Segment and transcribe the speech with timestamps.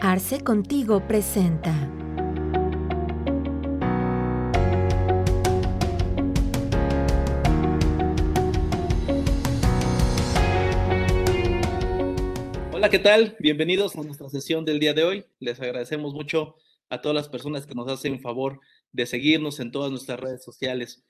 [0.00, 1.74] Arce Contigo presenta.
[12.72, 13.36] Hola, ¿qué tal?
[13.38, 15.26] Bienvenidos a nuestra sesión del día de hoy.
[15.40, 16.56] Les agradecemos mucho
[16.88, 18.60] a todas las personas que nos hacen favor
[18.92, 21.04] de seguirnos en todas nuestras redes sociales.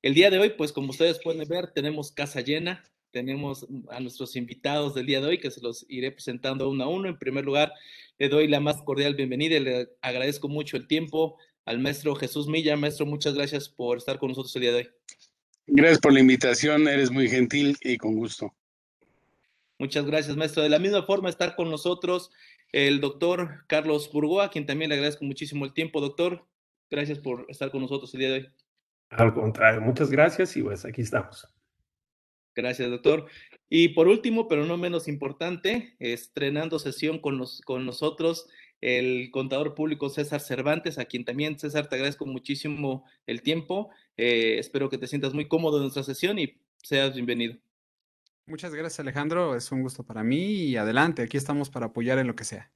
[0.00, 4.36] El día de hoy, pues como ustedes pueden ver, tenemos casa llena, tenemos a nuestros
[4.36, 7.08] invitados del día de hoy que se los iré presentando uno a uno.
[7.08, 7.72] En primer lugar,
[8.18, 12.48] le doy la más cordial bienvenida y le agradezco mucho el tiempo al maestro Jesús
[12.48, 12.76] Milla.
[12.76, 14.90] Maestro, muchas gracias por estar con nosotros el día de hoy.
[15.66, 18.54] Gracias por la invitación, eres muy gentil y con gusto.
[19.78, 20.62] Muchas gracias, maestro.
[20.62, 22.30] De la misma forma, estar con nosotros
[22.72, 26.44] el doctor Carlos Burgoa, a quien también le agradezco muchísimo el tiempo, doctor.
[26.90, 28.48] Gracias por estar con nosotros el día de hoy.
[29.10, 31.46] Al contrario, muchas gracias y pues aquí estamos.
[32.58, 33.26] Gracias, doctor.
[33.70, 38.48] Y por último, pero no menos importante, estrenando sesión con, con nosotros
[38.80, 43.90] el contador público César Cervantes, a quien también, César, te agradezco muchísimo el tiempo.
[44.16, 47.54] Eh, espero que te sientas muy cómodo en nuestra sesión y seas bienvenido.
[48.46, 49.54] Muchas gracias, Alejandro.
[49.54, 52.72] Es un gusto para mí y adelante, aquí estamos para apoyar en lo que sea.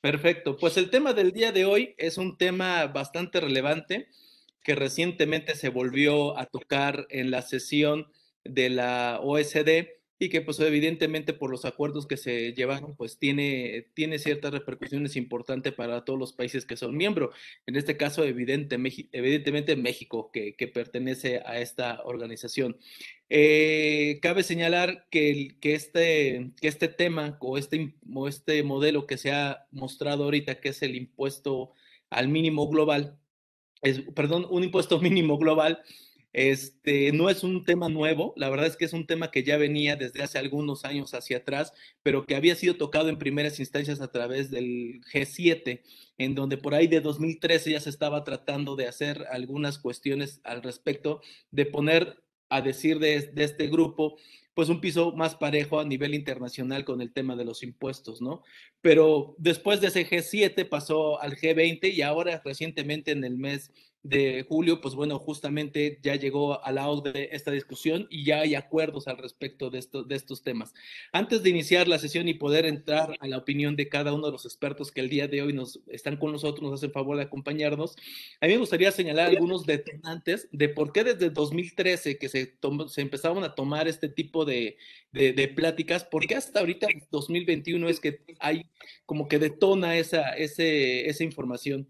[0.00, 0.56] Perfecto.
[0.56, 4.08] Pues el tema del día de hoy es un tema bastante relevante
[4.62, 8.06] que recientemente se volvió a tocar en la sesión
[8.44, 13.88] de la OSD y que pues evidentemente por los acuerdos que se llevaron pues tiene,
[13.94, 17.34] tiene ciertas repercusiones importantes para todos los países que son miembros.
[17.66, 18.76] En este caso evidente,
[19.12, 22.76] evidentemente México que, que, pertenece a esta organización.
[23.30, 27.94] Eh, cabe señalar que, que, este, que este tema o este,
[28.28, 31.72] este modelo que se ha mostrado ahorita que es el impuesto
[32.10, 33.18] al mínimo global,
[33.80, 35.82] es, perdón, un impuesto mínimo global,
[36.32, 39.56] este, no es un tema nuevo, la verdad es que es un tema que ya
[39.56, 41.72] venía desde hace algunos años hacia atrás,
[42.02, 45.82] pero que había sido tocado en primeras instancias a través del G7,
[46.18, 50.62] en donde por ahí de 2013 ya se estaba tratando de hacer algunas cuestiones al
[50.62, 54.16] respecto, de poner a decir de, de este grupo
[54.54, 58.42] pues un piso más parejo a nivel internacional con el tema de los impuestos, ¿no?
[58.80, 63.72] Pero después de ese G7 pasó al G20 y ahora recientemente en el mes
[64.02, 68.54] de julio, pues bueno, justamente ya llegó a la de esta discusión y ya hay
[68.54, 70.74] acuerdos al respecto de, esto, de estos temas.
[71.12, 74.32] Antes de iniciar la sesión y poder entrar a la opinión de cada uno de
[74.32, 77.24] los expertos que el día de hoy nos están con nosotros, nos hacen favor de
[77.24, 77.96] acompañarnos,
[78.40, 82.56] a mí me gustaría señalar algunos detonantes de por qué desde 2013 que se,
[82.88, 84.78] se empezaron a tomar este tipo de,
[85.12, 88.66] de, de, pláticas, por qué hasta ahorita 2021 es que hay
[89.04, 91.88] como que detona esa, ese, esa información.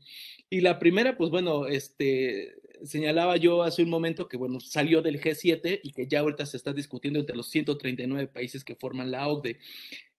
[0.51, 5.21] Y la primera, pues bueno, este, señalaba yo hace un momento que, bueno, salió del
[5.21, 9.29] G7 y que ya ahorita se está discutiendo entre los 139 países que forman la
[9.29, 9.59] OCDE.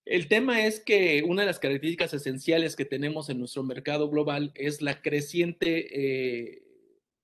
[0.06, 4.52] El tema es que una de las características esenciales que tenemos en nuestro mercado global
[4.56, 6.64] es la creciente eh,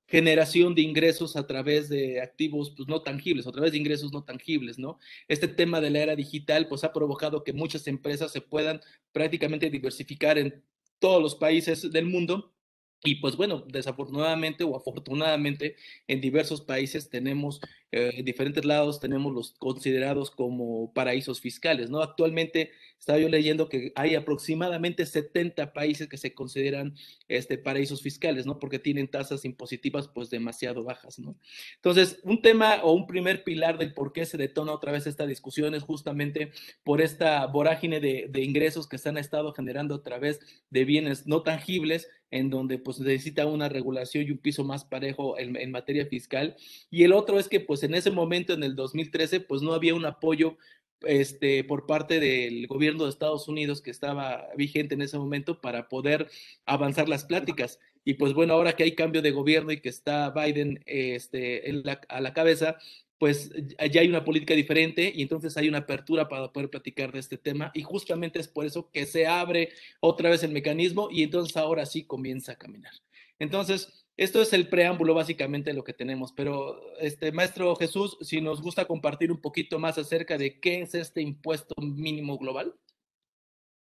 [0.08, 4.24] generación de ingresos a través de activos pues, no tangibles, a través de ingresos no
[4.24, 5.00] tangibles, ¿no?
[5.28, 8.82] Este tema de la era digital pues ha provocado que muchas empresas se puedan
[9.12, 10.64] prácticamente diversificar en
[11.00, 12.54] todos los países del mundo
[13.04, 15.76] y pues bueno, desafortunadamente o afortunadamente
[16.08, 17.62] en diversos países tenemos,
[17.92, 22.02] eh, en diferentes lados tenemos los considerados como paraísos fiscales, ¿no?
[22.02, 26.96] Actualmente estaba yo leyendo que hay aproximadamente 70 países que se consideran
[27.30, 28.60] este, paraísos fiscales, ¿no?
[28.60, 31.38] Porque tienen tasas impositivas pues demasiado bajas, ¿no?
[31.76, 35.26] Entonces, un tema o un primer pilar del por qué se detona otra vez esta
[35.26, 36.52] discusión es justamente
[36.84, 40.40] por esta vorágine de, de ingresos que se han estado generando a través
[40.70, 45.40] de bienes no tangibles en donde pues necesita una regulación y un piso más parejo
[45.40, 46.56] en, en, materia fiscal.
[46.90, 49.96] Y el otro es que pues en ese momento, en el 2013, pues no había
[49.96, 50.58] un apoyo
[51.02, 55.90] este, por parte del gobierno de Estados Unidos que estaba vigente en ese momento para
[55.90, 56.30] poder
[56.66, 57.80] avanzar las pláticas.
[58.04, 62.22] Y pues bueno, ahora que hay cambio de gobierno y que está Biden este, a
[62.22, 62.78] la cabeza,
[63.18, 63.52] pues
[63.92, 67.38] ya hay una política diferente y entonces hay una apertura para poder platicar de este
[67.38, 69.70] tema y justamente es por eso que se abre
[70.00, 72.94] otra vez el mecanismo y entonces ahora sí comienza a caminar.
[73.40, 78.42] Entonces, esto es el preámbulo básicamente de lo que tenemos, pero este maestro Jesús, si
[78.42, 82.74] nos gusta compartir un poquito más acerca de qué es este impuesto mínimo global.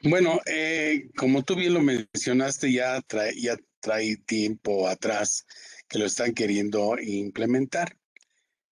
[0.04, 5.44] Bueno, eh, como tú bien lo mencionaste, ya trae, ya trae tiempo atrás
[5.88, 7.98] que lo están queriendo implementar.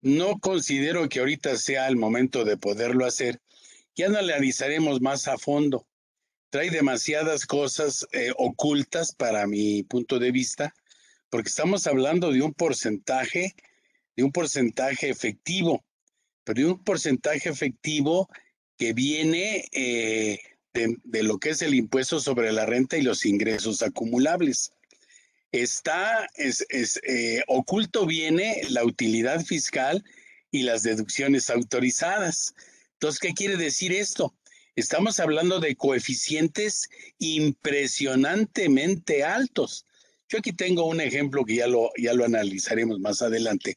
[0.03, 3.41] No considero que ahorita sea el momento de poderlo hacer.
[3.95, 5.87] Ya analizaremos más a fondo.
[6.49, 10.75] Trae demasiadas cosas eh, ocultas para mi punto de vista,
[11.31, 13.55] porque estamos hablando de un porcentaje,
[14.17, 15.85] de un porcentaje efectivo,
[16.45, 18.29] pero de un porcentaje efectivo
[18.77, 20.41] que viene eh,
[20.73, 24.73] de, lo que es el impuesto sobre la renta y los ingresos acumulables.
[25.53, 26.67] Está, es,
[27.07, 30.05] eh, oculto viene la utilidad fiscal
[30.51, 32.55] y las deducciones autorizadas.
[32.95, 34.35] Entonces, ¿qué quiere decir esto?
[34.77, 36.89] Estamos hablando de coeficientes
[37.19, 39.85] impresionantemente altos.
[40.31, 43.77] Yo aquí tengo un ejemplo que ya lo, ya lo analizaremos más adelante,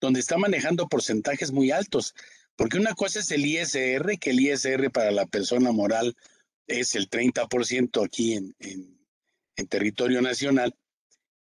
[0.00, 2.14] donde está manejando porcentajes muy altos.
[2.56, 6.16] Porque una cosa es el ISR, que el ISR para la persona moral
[6.66, 8.98] es el 30% aquí en, en,
[9.68, 10.74] territorio nacional,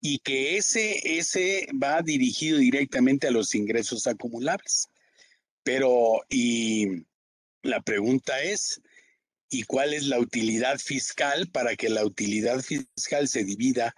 [0.01, 4.87] y que ese, ese va dirigido directamente a los ingresos acumulables.
[5.63, 7.05] Pero, y
[7.61, 8.81] la pregunta es,
[9.49, 13.95] ¿y cuál es la utilidad fiscal para que la utilidad fiscal se divida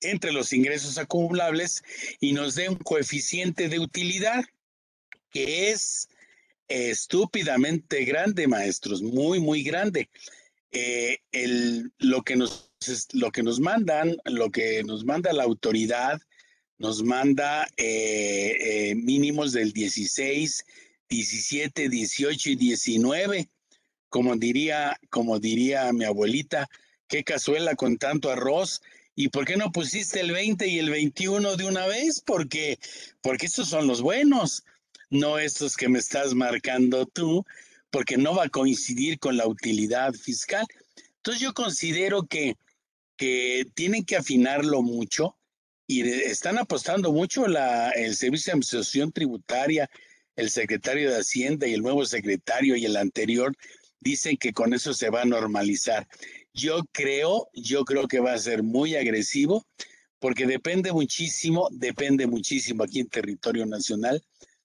[0.00, 1.82] entre los ingresos acumulables
[2.20, 4.44] y nos dé un coeficiente de utilidad?
[5.30, 6.08] que es
[6.68, 10.08] estúpidamente grande, maestros, muy, muy grande.
[10.70, 12.70] Eh, el, lo, que nos,
[13.12, 16.20] lo que nos mandan, lo que nos manda la autoridad,
[16.76, 20.64] nos manda eh, eh, mínimos del 16,
[21.08, 23.48] 17, 18 y 19.
[24.10, 26.68] Como diría, como diría mi abuelita,
[27.08, 28.82] qué cazuela con tanto arroz.
[29.20, 32.22] ¿Y por qué no pusiste el 20 y el 21 de una vez?
[32.24, 32.78] Porque,
[33.20, 34.62] porque estos son los buenos
[35.10, 37.44] no estos que me estás marcando tú,
[37.90, 40.64] porque no va a coincidir con la utilidad fiscal.
[41.16, 42.54] Entonces yo considero que,
[43.16, 45.36] que tienen que afinarlo mucho
[45.88, 49.90] y están apostando mucho la, el Servicio de Administración Tributaria,
[50.36, 53.56] el secretario de Hacienda y el nuevo secretario y el anterior
[53.98, 56.06] dicen que con eso se va a normalizar.
[56.58, 59.64] Yo creo, yo creo que va a ser muy agresivo
[60.18, 64.20] porque depende muchísimo, depende muchísimo aquí en territorio nacional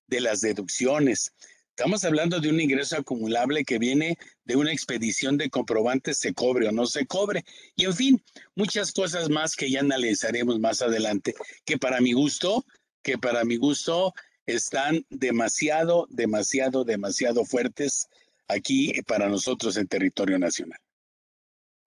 [0.07, 1.33] de las deducciones.
[1.69, 6.67] Estamos hablando de un ingreso acumulable que viene de una expedición de comprobantes, se cobre
[6.67, 7.45] o no se cobre.
[7.75, 8.23] Y en fin,
[8.55, 12.65] muchas cosas más que ya analizaremos más adelante, que para mi gusto,
[13.03, 14.15] que para mi gusto
[14.47, 18.07] están demasiado, demasiado, demasiado fuertes
[18.47, 20.79] aquí para nosotros en territorio nacional.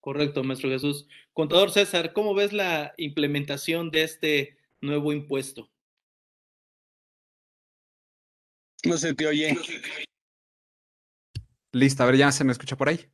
[0.07, 1.05] Correcto, maestro Jesús.
[1.33, 5.69] Contador César, ¿cómo ves la implementación de este nuevo impuesto?
[8.85, 9.57] No se te oye.
[11.73, 13.05] Listo, a ver, ya se me escucha por ahí.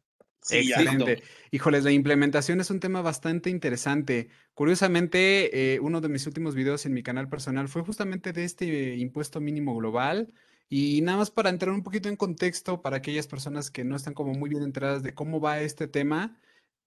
[0.43, 1.23] Sí, Excelente.
[1.49, 4.29] Híjoles, la implementación es un tema bastante interesante.
[4.53, 8.97] Curiosamente, eh, uno de mis últimos videos en mi canal personal fue justamente de este
[8.97, 10.31] impuesto mínimo global.
[10.69, 14.13] Y nada más para entrar un poquito en contexto para aquellas personas que no están
[14.13, 16.39] como muy bien enteradas de cómo va este tema,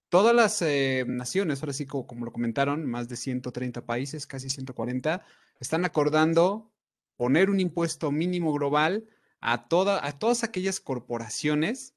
[0.08, 4.50] todas las eh, naciones, ahora sí como, como, lo comentaron, más de 130 países, casi
[4.50, 5.24] 140,
[5.60, 6.70] están acordando
[7.16, 9.06] poner un impuesto mínimo global
[9.40, 11.94] a, toda, a todas aquellas corporaciones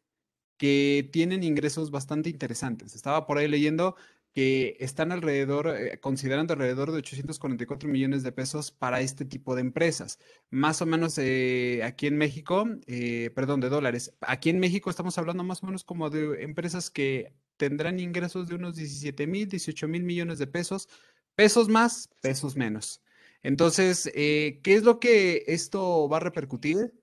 [0.57, 2.95] que tienen ingresos bastante interesantes.
[2.95, 3.95] Estaba por ahí leyendo
[4.34, 9.62] que están alrededor, eh, considerando alrededor de 844 millones de pesos para este tipo de
[9.62, 10.20] empresas.
[10.50, 14.14] Más o menos eh, aquí en México, eh, perdón, de dólares.
[14.22, 18.56] Aquí en México estamos hablando más o menos como de empresas que tendrán ingresos de
[18.56, 20.88] unos 17 mil, 18 mil millones de pesos.
[21.36, 23.02] Pesos más, pesos menos.
[23.42, 26.94] Entonces, ¿qué es lo que esto va a repercutir?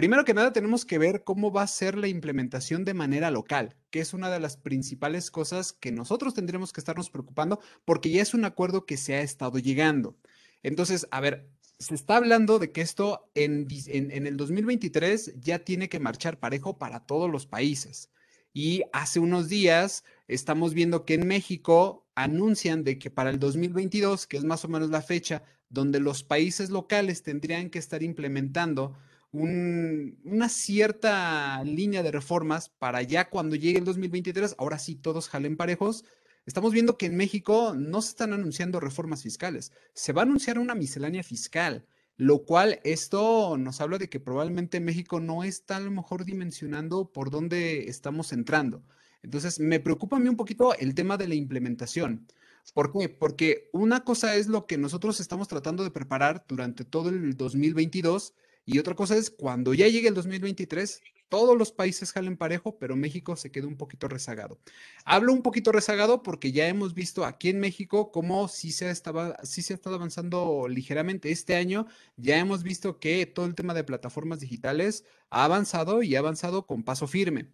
[0.00, 3.76] Primero que nada, tenemos que ver cómo va a ser la implementación de manera local,
[3.90, 8.22] que es una de las principales cosas que nosotros tendremos que estarnos preocupando porque ya
[8.22, 10.16] es un acuerdo que se ha estado llegando.
[10.62, 15.90] Entonces, a ver, se está hablando de que esto en, en, el 2023 ya tiene
[15.90, 18.10] que marchar parejo para todos los países.
[18.54, 24.26] Y hace unos días estamos viendo que en México anuncian de que para el 2022,
[24.26, 28.96] que es más o menos la fecha donde los países locales tendrían que estar implementando
[29.32, 35.56] una cierta línea de reformas para ya cuando llegue el 2023, ahora sí todos jalen
[35.56, 36.04] parejos.
[36.46, 40.58] Estamos viendo que en México no se están anunciando reformas fiscales, se va a anunciar
[40.58, 45.80] una miscelánea fiscal, lo cual esto nos habla de que probablemente México no está a
[45.80, 48.82] lo mejor dimensionando por dónde estamos entrando.
[49.22, 52.26] Entonces, me preocupa a mí un poquito el tema de la implementación.
[52.74, 53.08] ¿Por qué?
[53.08, 58.34] Porque una cosa es lo que nosotros estamos tratando de preparar durante todo el 2022
[58.64, 62.96] y otra cosa es cuando ya llegue el 2023, todos los países jalen parejo, pero
[62.96, 64.58] México se queda un poquito rezagado.
[65.04, 69.36] Hablo un poquito rezagado porque ya hemos visto aquí en México cómo sí se, estaba,
[69.44, 71.30] sí se ha estado avanzando ligeramente.
[71.30, 71.86] Este año
[72.16, 76.66] ya hemos visto que todo el tema de plataformas digitales ha avanzado y ha avanzado
[76.66, 77.52] con paso firme.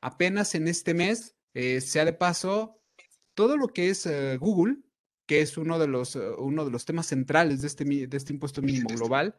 [0.00, 2.80] Apenas en este mes, eh, sea de paso,
[3.34, 4.78] todo lo que es eh, Google,
[5.26, 8.32] que es uno de los, eh, uno de los temas centrales de este, de este
[8.32, 9.36] impuesto mínimo global,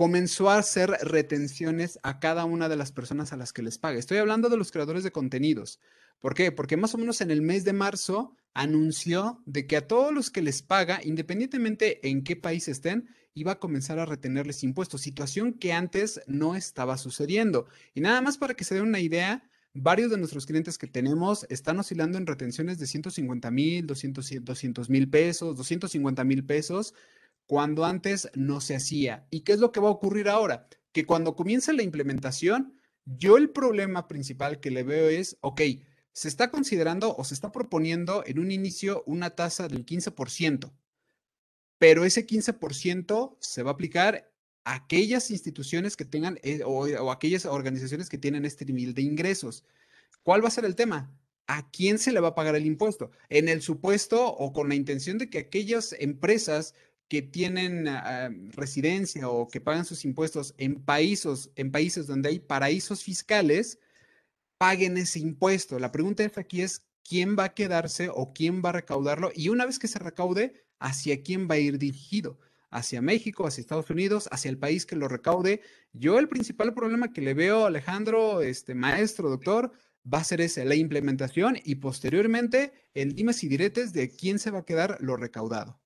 [0.00, 3.98] comenzó a hacer retenciones a cada una de las personas a las que les paga.
[3.98, 5.78] Estoy hablando de los creadores de contenidos.
[6.20, 6.52] ¿Por qué?
[6.52, 10.30] Porque más o menos en el mes de marzo anunció de que a todos los
[10.30, 15.52] que les paga, independientemente en qué país estén, iba a comenzar a retenerles impuestos, situación
[15.52, 17.66] que antes no estaba sucediendo.
[17.92, 21.44] Y nada más para que se den una idea, varios de nuestros clientes que tenemos
[21.50, 26.94] están oscilando en retenciones de 150 mil, 200 mil pesos, 250 mil pesos
[27.46, 29.26] cuando antes no se hacía.
[29.30, 30.68] ¿Y qué es lo que va a ocurrir ahora?
[30.92, 35.60] Que cuando comience la implementación, yo el problema principal que le veo es, ok,
[36.12, 40.72] se está considerando o se está proponiendo en un inicio una tasa del 15%,
[41.78, 44.32] pero ese 15% se va a aplicar
[44.64, 49.02] a aquellas instituciones que tengan eh, o, o aquellas organizaciones que tienen este nivel de
[49.02, 49.64] ingresos.
[50.22, 51.16] ¿Cuál va a ser el tema?
[51.50, 53.10] ¿a quién se le va a pagar el impuesto?
[53.28, 56.74] En el supuesto o con la intención de que aquellas empresas
[57.10, 62.38] que tienen ah, residencia o que pagan sus impuestos en países, en países donde hay
[62.38, 63.80] paraísos fiscales,
[64.58, 65.78] paguen ese impuesto.
[65.80, 69.32] La pregunta aquí es, ¿quién va a quedarse o quién va a recaudarlo?
[69.34, 72.38] Y una vez que se recaude, ¿hacia quién va a ir dirigido?
[72.70, 75.62] ¿Hacia México, hacia Estados Unidos, hacia el país que lo recaude?
[75.92, 79.72] Yo el principal problema que le veo, Alejandro, este maestro, doctor,
[80.06, 84.52] va a ser ese, la implementación y posteriormente el dimes y diretes de quién se
[84.52, 85.79] va a quedar lo recaudado.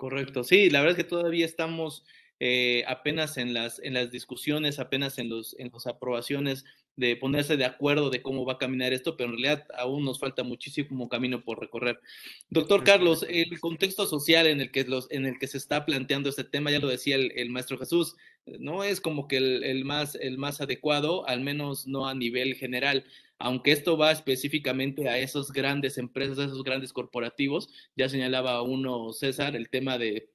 [0.00, 2.06] Correcto, sí, la verdad es que todavía estamos
[2.38, 6.64] eh, apenas en las, en las discusiones, apenas en los, en las aprobaciones
[6.96, 10.18] de ponerse de acuerdo de cómo va a caminar esto, pero en realidad aún nos
[10.18, 12.00] falta muchísimo camino por recorrer.
[12.48, 16.30] Doctor Carlos, el contexto social en el que, los, en el que se está planteando
[16.30, 18.16] este tema, ya lo decía el, maestro Jesús,
[18.46, 22.54] no es como que el, el, más, el más adecuado, al menos no a nivel
[22.54, 23.04] general
[23.40, 29.12] aunque esto va específicamente a esas grandes empresas, a esos grandes corporativos, ya señalaba uno,
[29.12, 30.28] César, el tema de,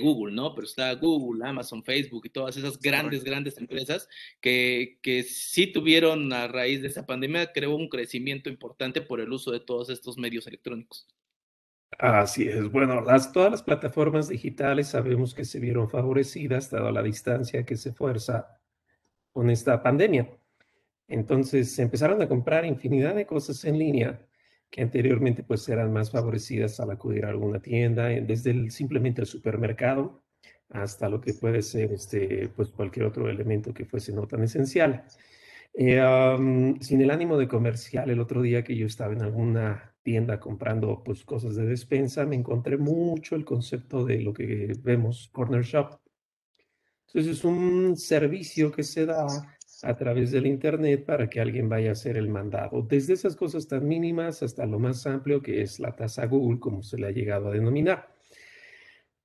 [0.00, 0.52] Google, ¿no?
[0.54, 4.08] Pero está Google, Amazon, Facebook y todas esas grandes, grandes empresas
[4.40, 9.32] que, que sí tuvieron a raíz de esa pandemia, creo, un crecimiento importante por el
[9.32, 11.06] uso de todos estos medios electrónicos.
[11.98, 12.70] Así es.
[12.70, 17.76] Bueno, las, todas las plataformas digitales sabemos que se vieron favorecidas dado la distancia que
[17.76, 18.60] se fuerza
[19.32, 20.28] con esta pandemia.
[21.08, 24.26] Entonces empezaron a comprar infinidad de cosas en línea
[24.70, 29.26] que anteriormente pues eran más favorecidas al acudir a alguna tienda, eh, desde simplemente el
[29.26, 30.22] supermercado
[30.70, 35.04] hasta lo que puede ser este, pues cualquier otro elemento que fuese no tan esencial.
[35.74, 36.00] Eh,
[36.80, 41.02] sin el ánimo de comercial, el otro día que yo estaba en alguna tienda comprando
[41.04, 45.98] pues cosas de despensa, me encontré mucho el concepto de lo que vemos, corner shop.
[47.08, 49.26] Entonces es un servicio que se da
[49.84, 52.82] a través del Internet para que alguien vaya a hacer el mandado.
[52.82, 56.82] Desde esas cosas tan mínimas hasta lo más amplio que es la tasa Google, como
[56.82, 58.08] se le ha llegado a denominar.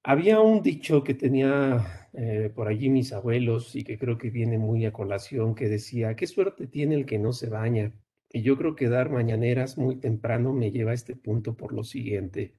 [0.03, 4.57] Había un dicho que tenía eh, por allí mis abuelos y que creo que viene
[4.57, 7.93] muy a colación, que decía, qué suerte tiene el que no se baña.
[8.33, 11.83] Y yo creo que dar mañaneras muy temprano me lleva a este punto por lo
[11.83, 12.55] siguiente.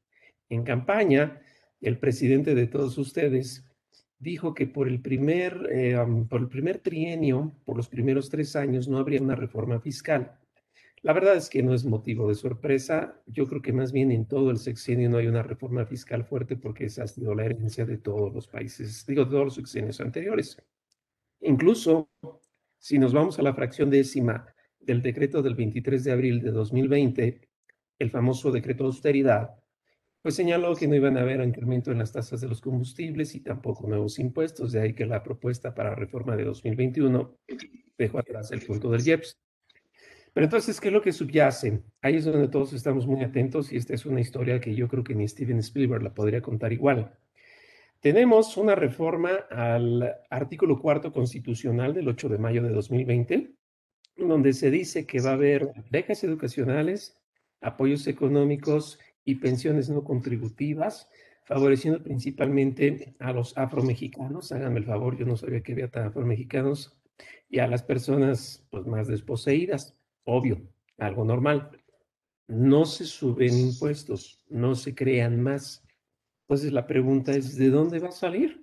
[0.49, 1.41] En campaña,
[1.81, 3.65] el presidente de todos ustedes
[4.23, 5.97] dijo que por el primer, eh,
[6.29, 10.39] por el primer trienio, por los primeros tres años, no habría una reforma fiscal.
[11.03, 13.21] La verdad es que no es motivo de sorpresa.
[13.27, 16.55] Yo creo que más bien en todo el sexenio no hay una reforma fiscal fuerte
[16.57, 20.01] porque esa ha sido la herencia de todos los países, digo, de todos los sexenios
[20.01, 20.57] anteriores.
[21.41, 22.09] Incluso
[22.79, 24.47] si nos vamos a la fracción décima
[24.79, 27.41] del decreto del 23 de abril de 2020,
[27.99, 29.62] el famoso decreto de austeridad,
[30.23, 33.41] pues señaló que no iban a haber incremento en las tasas de los combustibles y
[33.41, 37.39] tampoco nuevos impuestos, de ahí que la propuesta para reforma de 2021
[37.99, 39.39] dejó atrás el punto del IEPS.
[40.33, 41.83] Pero entonces, ¿qué es lo que subyace?
[42.01, 45.05] Ahí es donde todos estamos muy atentos y esta es una historia que yo creo
[45.05, 47.19] que ni Steven Spielberg la podría contar igual.
[48.01, 53.55] Tenemos una reforma al artículo cuarto constitucional del 8 de mayo de 2020,
[54.17, 57.21] donde se dice que va a haber becas educacionales,
[57.61, 61.09] apoyos económicos y pensiones no contributivas,
[61.45, 64.53] favoreciendo principalmente a los afromexicanos.
[64.53, 66.99] Háganme el favor, yo no sabía que había tan afromexicanos
[67.49, 69.97] y a las personas pues, más desposeídas.
[70.25, 70.63] Obvio,
[70.99, 71.71] algo normal.
[72.49, 75.85] No se suben impuestos, no se crean más.
[76.43, 78.63] Entonces la pregunta es, ¿de dónde va a salir?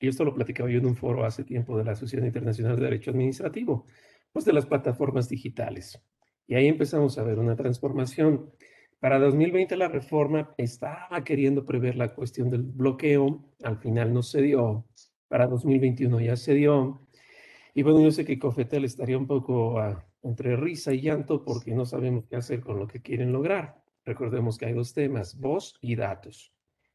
[0.00, 2.82] Y esto lo platicaba yo en un foro hace tiempo de la Asociación Internacional de
[2.82, 3.86] Derecho Administrativo,
[4.32, 6.00] pues de las plataformas digitales.
[6.46, 8.52] Y ahí empezamos a ver una transformación.
[9.00, 14.40] Para 2020 la reforma estaba queriendo prever la cuestión del bloqueo, al final no se
[14.42, 14.86] dio.
[15.28, 17.06] Para 2021 ya se dio.
[17.74, 21.74] Y bueno, yo sé que Cofetel estaría un poco ah, entre risa y llanto porque
[21.74, 23.82] no sabemos qué hacer con lo que quieren lograr.
[24.04, 26.54] Recordemos que hay dos temas, voz y datos.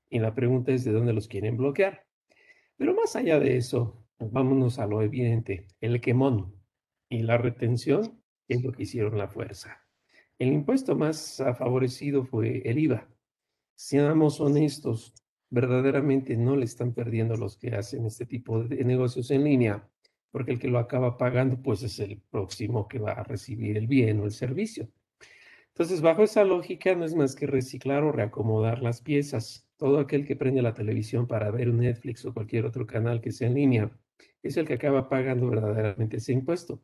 [0.09, 2.05] Y la pregunta es de dónde los quieren bloquear.
[2.77, 6.55] Pero más allá de eso, vámonos a lo evidente, el quemón
[7.09, 9.80] y la retención es lo que hicieron la fuerza.
[10.41, 13.07] El impuesto más favorecido fue el IVA.
[13.75, 15.13] Seamos honestos,
[15.51, 19.87] verdaderamente no le están perdiendo los que hacen este tipo de negocios en línea,
[20.31, 23.85] porque el que lo acaba pagando pues es el próximo que va a recibir el
[23.85, 24.89] bien o el servicio.
[25.67, 29.67] Entonces, bajo esa lógica no es más que reciclar o reacomodar las piezas.
[29.77, 33.31] Todo aquel que prende la televisión para ver un Netflix o cualquier otro canal que
[33.31, 33.91] sea en línea
[34.41, 36.81] es el que acaba pagando verdaderamente ese impuesto.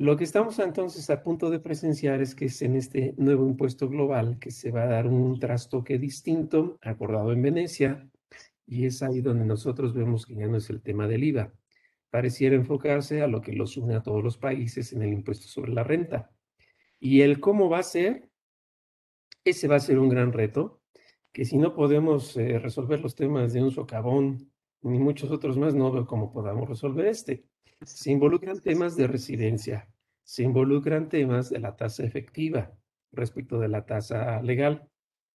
[0.00, 3.86] Lo que estamos entonces a punto de presenciar es que es en este nuevo impuesto
[3.86, 8.10] global que se va a dar un trastoque distinto, acordado en Venecia,
[8.66, 11.52] y es ahí donde nosotros vemos que ya no es el tema del IVA.
[12.08, 15.74] Pareciera enfocarse a lo que los une a todos los países en el impuesto sobre
[15.74, 16.30] la renta.
[16.98, 18.30] Y el cómo va a ser,
[19.44, 20.80] ese va a ser un gran reto,
[21.30, 25.74] que si no podemos eh, resolver los temas de un socavón, ni muchos otros más,
[25.74, 27.49] no veo cómo podamos resolver este.
[27.84, 29.88] Se involucran temas de residencia,
[30.22, 32.76] se involucran temas de la tasa efectiva
[33.10, 34.88] respecto de la tasa legal.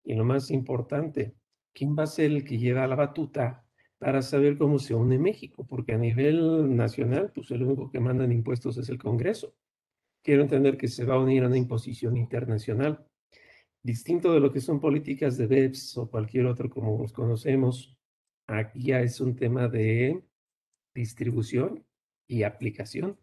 [0.04, 1.35] Y lo más importante,
[1.73, 3.66] ¿quién va a ser el que lleva la batuta
[3.99, 5.66] para saber cómo se une México?
[5.66, 9.54] Porque a nivel nacional, pues el único que manda en impuestos es el Congreso.
[10.23, 13.07] Quiero entender que se va a unir a una imposición internacional.
[13.83, 17.99] Distinto de lo que son políticas de BEPS o cualquier otro como los conocemos,
[18.47, 20.23] aquí ya es un tema de
[20.95, 21.85] distribución
[22.26, 23.19] y aplicación.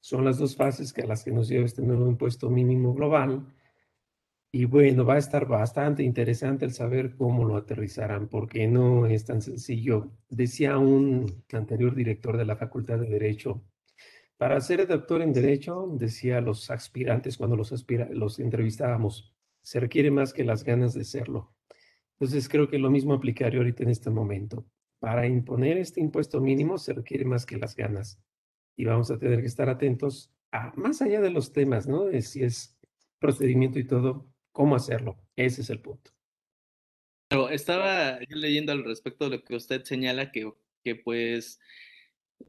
[0.00, 3.46] Son las dos fases que a las que nos lleva este nuevo impuesto mínimo global.
[4.50, 9.24] Y bueno, va a estar bastante interesante el saber cómo lo aterrizarán, porque no es
[9.24, 10.10] tan sencillo.
[10.28, 13.62] Decía un anterior director de la Facultad de Derecho,
[14.42, 17.72] para ser doctor en Derecho, decía a los aspirantes cuando los,
[18.10, 19.32] los entrevistábamos,
[19.62, 21.54] se requiere más que las ganas de serlo.
[22.18, 24.66] Entonces creo que lo mismo aplicaría ahorita en este momento.
[24.98, 28.20] Para imponer este impuesto mínimo se requiere más que las ganas
[28.76, 32.04] y vamos a tener que estar atentos a, más allá de los temas, ¿no?
[32.04, 32.78] De si es
[33.18, 35.18] procedimiento y todo, cómo hacerlo.
[35.36, 36.10] Ese es el punto.
[37.28, 40.52] Pero estaba yo leyendo al respecto de lo que usted señala, que,
[40.84, 41.60] que pues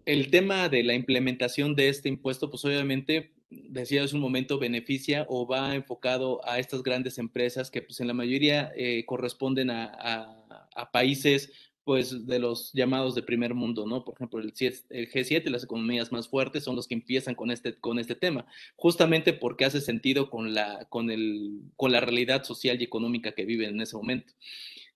[0.06, 5.26] el tema de la implementación de este impuesto, pues obviamente, decía hace un momento, beneficia
[5.30, 10.89] o va enfocado a estas grandes empresas que pues en la mayoría eh, corresponden a
[10.91, 14.06] países pues de los llamados de primer mundo, ¿no?
[14.06, 18.00] Por ejemplo, el, G7, las economías más fuertes son los que empiezan con este, con
[18.00, 22.86] este tema, justamente porque hace sentido con la, con, el, con la realidad social y
[22.86, 24.34] económica que viven en ese momento.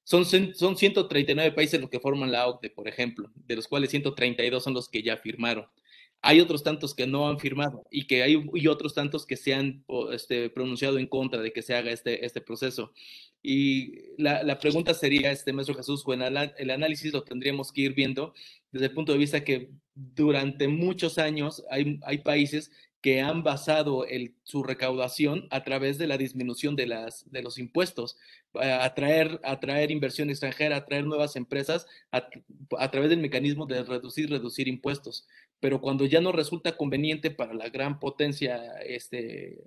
[0.04, 4.64] Son, son 139 países los que forman la OCDE, por ejemplo, de los cuales 132
[4.64, 5.68] son los que ya firmaron.
[6.22, 9.54] Hay otros tantos que no han firmado y que hay y otros tantos que se
[9.54, 12.92] han este, pronunciado en contra de que se haga este, este proceso.
[13.42, 17.94] Y la, la pregunta sería, este maestro Jesús, bueno, el análisis lo tendríamos que ir
[17.94, 18.34] viendo
[18.72, 24.06] desde el punto de vista que durante muchos años hay, hay países que han basado
[24.06, 28.18] el, su recaudación a través de la disminución de, las, de los impuestos,
[28.54, 32.28] atraer, atraer inversión extranjera, atraer nuevas empresas a,
[32.78, 35.28] a, través del mecanismo de reducir, reducir impuestos
[35.60, 39.64] pero cuando ya no resulta conveniente para la gran potencia este,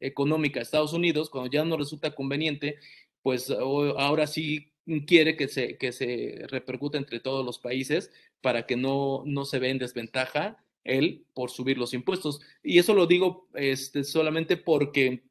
[0.00, 2.76] económica Estados Unidos, cuando ya no resulta conveniente,
[3.22, 4.72] pues ahora sí
[5.06, 9.58] quiere que se, que se repercute entre todos los países para que no, no se
[9.58, 12.40] vea en desventaja él por subir los impuestos.
[12.62, 15.22] Y eso lo digo este, solamente porque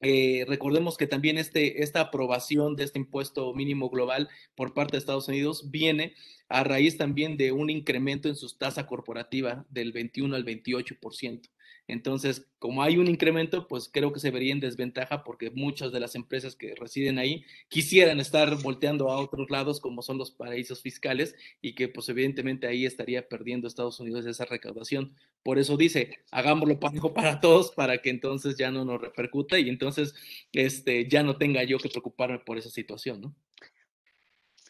[0.00, 4.98] eh, recordemos que también este, esta aprobación de este impuesto mínimo global por parte de
[4.98, 6.14] Estados Unidos viene
[6.48, 11.48] a raíz también de un incremento en su tasa corporativa del 21 al 28%.
[11.86, 16.00] Entonces, como hay un incremento, pues creo que se vería en desventaja porque muchas de
[16.00, 20.80] las empresas que residen ahí quisieran estar volteando a otros lados, como son los paraísos
[20.80, 25.14] fiscales, y que pues evidentemente ahí estaría perdiendo Estados Unidos esa recaudación.
[25.42, 29.68] Por eso dice, hagámoslo parejo para todos para que entonces ya no nos repercuta y
[29.68, 30.14] entonces
[30.52, 33.36] este, ya no tenga yo que preocuparme por esa situación, ¿no?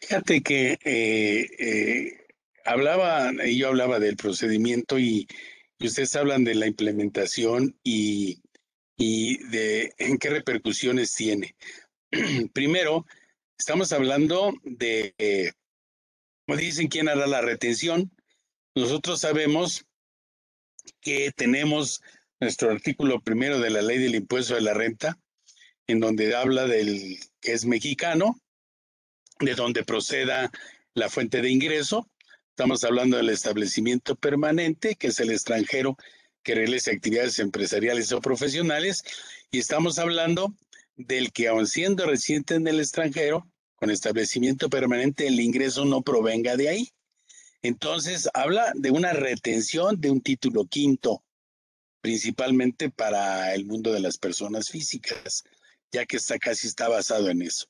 [0.01, 2.27] Fíjate que eh, eh,
[2.65, 5.27] hablaba, yo hablaba del procedimiento y
[5.77, 8.41] y ustedes hablan de la implementación y,
[8.97, 11.55] y de en qué repercusiones tiene.
[12.53, 13.05] Primero,
[13.57, 15.53] estamos hablando de,
[16.45, 18.11] como dicen, quién hará la retención.
[18.75, 19.85] Nosotros sabemos
[21.01, 22.01] que tenemos
[22.39, 25.19] nuestro artículo primero de la ley del impuesto de la renta,
[25.87, 28.39] en donde habla del que es mexicano,
[29.39, 30.51] de donde proceda
[30.93, 32.09] la fuente de ingreso,
[32.57, 35.97] Estamos hablando del establecimiento permanente, que es el extranjero
[36.41, 39.03] que realiza actividades empresariales o profesionales,
[39.51, 40.55] y estamos hablando
[40.95, 46.55] del que aun siendo residente en el extranjero, con establecimiento permanente, el ingreso no provenga
[46.55, 46.89] de ahí.
[47.61, 51.25] Entonces, habla de una retención de un título quinto,
[51.99, 55.43] principalmente para el mundo de las personas físicas,
[55.91, 57.65] ya que está casi está basado en eso.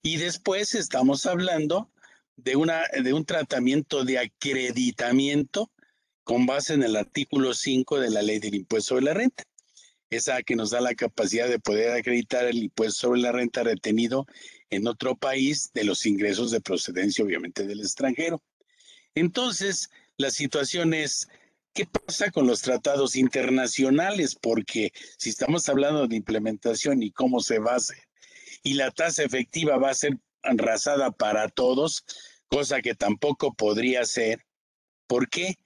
[0.00, 1.90] Y después estamos hablando
[2.38, 5.70] de, una, de un tratamiento de acreditamiento
[6.24, 9.44] con base en el artículo 5 de la ley del impuesto sobre la renta.
[10.10, 14.26] Esa que nos da la capacidad de poder acreditar el impuesto sobre la renta retenido
[14.70, 18.42] en otro país de los ingresos de procedencia, obviamente, del extranjero.
[19.14, 21.28] Entonces, la situación es,
[21.74, 24.36] ¿qué pasa con los tratados internacionales?
[24.40, 27.98] Porque si estamos hablando de implementación y cómo se va a hacer,
[28.62, 32.04] y la tasa efectiva va a ser arrasada para todos,
[32.48, 34.44] cosa que tampoco podría ser.
[35.06, 35.56] ¿Por qué?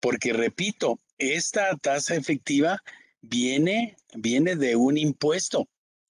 [0.00, 2.82] Porque, repito, esta tasa efectiva
[3.22, 5.68] viene, viene de un impuesto,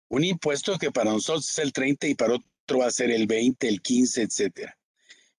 [0.09, 3.27] un impuesto que para nosotros es el 30 y para otro va a ser el
[3.27, 4.77] 20, el 15, etcétera.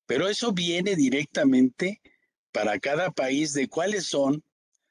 [0.06, 2.00] Pero eso viene directamente
[2.52, 4.42] para cada país de cuáles son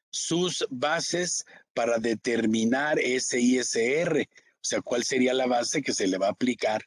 [0.10, 6.18] sus bases para determinar ese ISR, o sea, cuál sería la base que se le
[6.18, 6.84] va a aplicar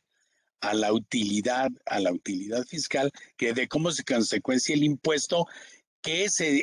[0.61, 5.47] a la utilidad, a la utilidad fiscal, que de cómo se consecuencia el impuesto,
[6.03, 6.63] que es el,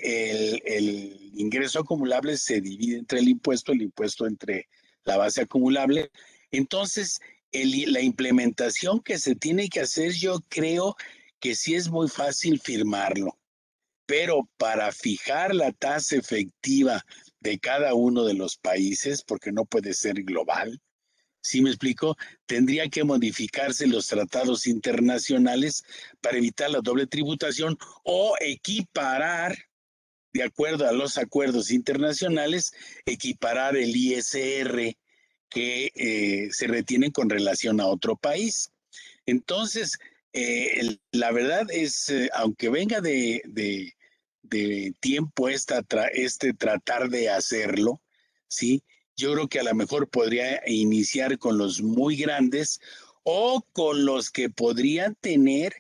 [0.66, 4.68] el, ingreso acumulable se divide entre el impuesto, el impuesto entre
[5.04, 6.12] la base acumulable.
[6.52, 7.20] Entonces,
[7.52, 10.96] el, la implementación que se tiene que hacer, yo creo
[11.40, 13.38] que sí es muy fácil firmarlo,
[14.06, 17.06] pero para fijar la tasa efectiva
[17.40, 20.82] de cada uno de los países, porque no puede ser global,
[21.48, 25.84] si me explico, tendría que modificarse los tratados internacionales
[26.22, 29.58] para evitar la doble tributación o equiparar,
[30.34, 32.74] de acuerdo a los acuerdos internacionales,
[33.06, 34.98] equiparar el ISR
[35.50, 38.72] que eh, se retienen con relación a otro país.
[39.26, 39.98] Entonces,
[40.34, 43.96] eh, la verdad es, eh, aunque venga de, de,
[44.44, 45.82] de tiempo esta,
[46.12, 48.02] este tratar de hacerlo,
[48.50, 48.84] ¿sí?
[49.18, 52.80] Yo creo que a lo mejor podría iniciar con los muy grandes
[53.24, 55.74] o con los que podrían tener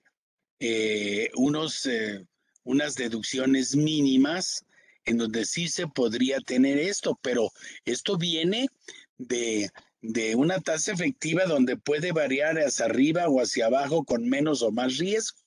[0.59, 2.25] eh, unos, eh,
[2.63, 4.65] unas deducciones mínimas
[5.05, 7.51] en donde sí se podría tener esto, pero
[7.85, 8.67] esto viene
[9.19, 9.69] de,
[10.01, 14.71] de una tasa efectiva donde puede variar hacia arriba o hacia abajo con menos o
[14.71, 15.37] más riesgo.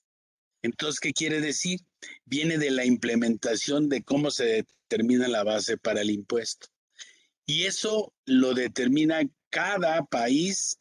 [0.62, 1.80] Entonces, ¿qué quiere decir?
[2.24, 6.68] Viene de la implementación de cómo se determina la base para el impuesto.
[7.50, 10.78] Y eso lo determina cada país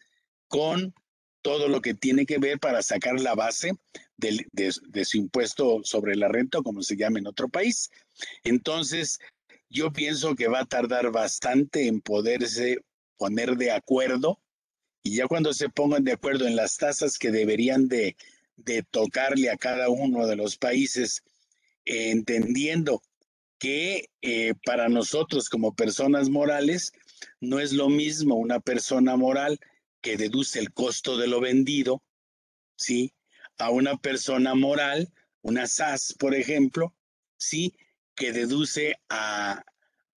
[0.47, 0.93] con
[1.41, 3.71] todo lo que tiene que ver para sacar la base
[4.17, 7.89] de, su impuesto sobre la renta, como se llama en otro país.
[8.43, 9.17] Entonces,
[9.67, 12.77] yo pienso que va a tardar bastante en poderse
[13.17, 14.39] poner de acuerdo
[15.01, 18.15] y ya cuando se pongan de acuerdo en las tasas que deberían de,
[18.57, 21.23] de tocarle a cada uno de los países,
[21.85, 23.01] entendiendo
[23.59, 26.93] que eh, para nosotros como personas morales
[27.41, 29.59] no es lo mismo una persona moral
[30.01, 32.01] que deduce el costo de lo vendido,
[32.77, 33.13] ¿sí?
[33.57, 36.95] A una persona moral, una SAS, por ejemplo,
[37.37, 37.75] ¿sí?
[38.15, 39.63] Que deduce a,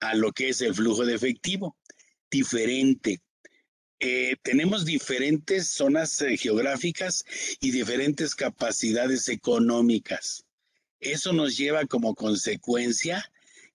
[0.00, 1.76] a lo que es el flujo de efectivo.
[2.30, 3.20] Diferente.
[3.98, 7.24] Eh, tenemos diferentes zonas eh, geográficas
[7.60, 10.44] y diferentes capacidades económicas.
[11.02, 13.28] Eso nos lleva como consecuencia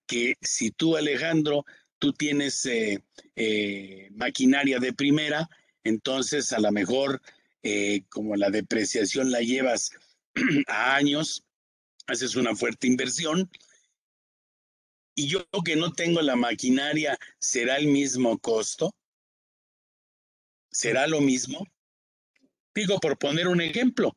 [0.08, 1.66] que si tú, Alejandro,
[2.00, 3.04] tú tienes eh,
[3.36, 5.50] eh, maquinaria de primera,
[5.84, 7.22] entonces a lo mejor
[7.64, 9.92] eh, como la depreciación la llevas
[10.68, 11.44] a años,
[12.08, 13.52] haces una fuerte inversión.
[15.14, 18.96] Y yo que no tengo la maquinaria, ¿será el mismo costo?
[20.72, 21.68] ¿Será lo mismo?
[22.74, 24.16] Digo, por poner un ejemplo.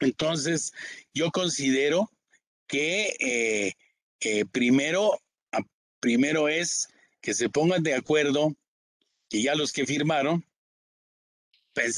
[0.00, 0.72] Entonces,
[1.12, 2.10] yo considero
[2.66, 3.72] que eh,
[4.20, 5.20] eh, primero,
[6.00, 6.88] primero es
[7.20, 8.54] que se pongan de acuerdo,
[9.30, 10.44] y ya los que firmaron,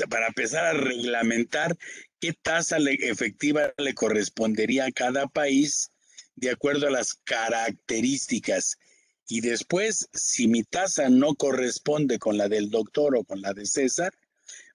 [0.08, 1.76] para empezar a reglamentar
[2.20, 5.90] qué tasa efectiva le correspondería a cada país
[6.34, 8.78] de acuerdo a las características.
[9.28, 13.66] Y después, si mi tasa no corresponde con la del doctor o con la de
[13.66, 14.12] César,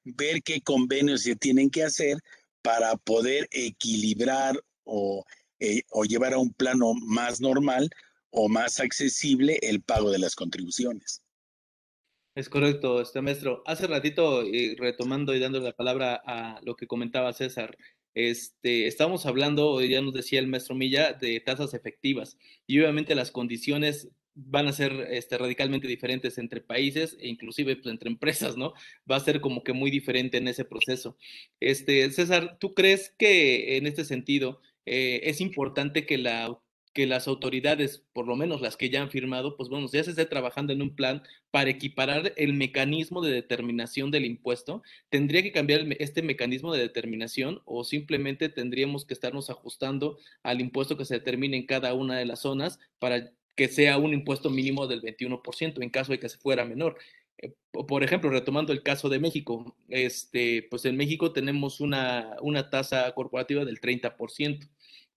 [0.04, 2.18] ver qué convenios se tienen que hacer
[2.62, 5.26] para poder equilibrar o,
[5.60, 7.90] eh, o llevar a un plano más normal
[8.30, 11.22] o más accesible el pago de las contribuciones.
[12.34, 13.62] Es correcto, este maestro.
[13.66, 17.78] Hace ratito, eh, retomando y dando la palabra a lo que comentaba César,
[18.14, 23.32] este, estamos hablando, ya nos decía el maestro Milla, de tasas efectivas y obviamente las
[23.32, 28.74] condiciones van a ser este, radicalmente diferentes entre países e inclusive pues, entre empresas, ¿no?
[29.10, 31.18] Va a ser como que muy diferente en ese proceso.
[31.60, 36.60] Este, César, ¿tú crees que en este sentido eh, es importante que la
[36.94, 40.12] que las autoridades, por lo menos las que ya han firmado, pues bueno, ya se
[40.12, 44.84] esté trabajando en un plan para equiparar el mecanismo de determinación del impuesto.
[45.10, 50.98] ¿Tendría que cambiar este mecanismo de determinación o simplemente tendríamos que estarnos ajustando al impuesto
[50.98, 54.88] que se determine en cada una de las zonas para que sea un impuesto mínimo
[54.88, 56.98] del 21% en caso de que se fuera menor?
[57.38, 62.72] Eh, por ejemplo, retomando el caso de México, este, pues en México tenemos una, una
[62.72, 64.68] tasa corporativa del 30%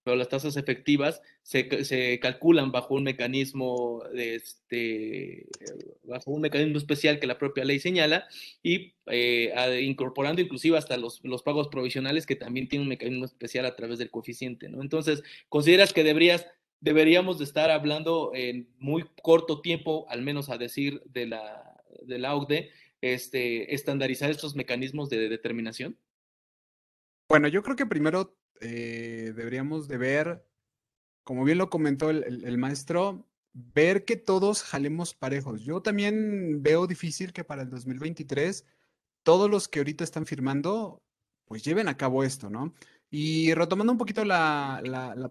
[0.05, 5.47] pero las tasas efectivas se, calculan bajo un mecanismo este,
[6.03, 8.29] bajo un mecanismo especial que la propia ley señala
[8.63, 13.77] y eh, incorporando inclusive hasta los, pagos provisionales que también tienen un mecanismo especial a
[13.77, 14.83] través del coeficiente, ¿no?
[14.83, 16.47] Entonces, ¿consideras que deberías,
[16.85, 22.19] deberíamos de estar hablando en muy corto tiempo, al menos a decir de la, de
[22.19, 22.71] la OCDE,
[23.01, 25.99] este, estandarizar estos mecanismos de determinación?
[27.27, 30.47] Bueno, yo creo que primero eh, deberíamos de ver,
[31.25, 35.63] como bien lo comentó el, maestro, ver que todos jalemos parejos.
[35.63, 38.67] Yo también veo difícil que para el 2023
[39.23, 41.03] todos los que ahorita están firmando,
[41.47, 42.75] pues lleven a cabo esto, ¿no?
[43.11, 44.83] Y retomando un poquito la,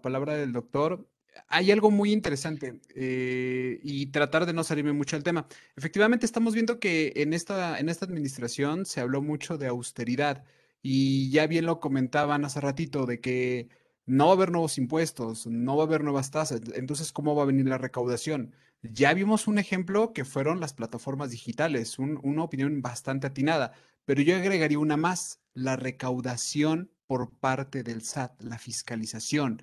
[0.02, 1.06] palabra del doctor,
[1.48, 5.46] hay algo muy interesante eh, y tratar de no salirme mucho del tema.
[5.76, 10.44] Efectivamente, estamos viendo que en esta, en esta administración se habló mucho de austeridad.
[10.82, 13.68] Y ya bien lo comentaban hace ratito de que
[14.06, 16.60] no va a haber nuevos impuestos, no va a haber nuevas tasas.
[16.74, 18.54] Entonces, ¿cómo va a venir la recaudación?
[18.82, 23.72] Ya vimos un ejemplo que fueron las plataformas digitales, una opinión bastante atinada,
[24.04, 29.62] pero yo agregaría una más, la recaudación por parte del SAT, la fiscalización.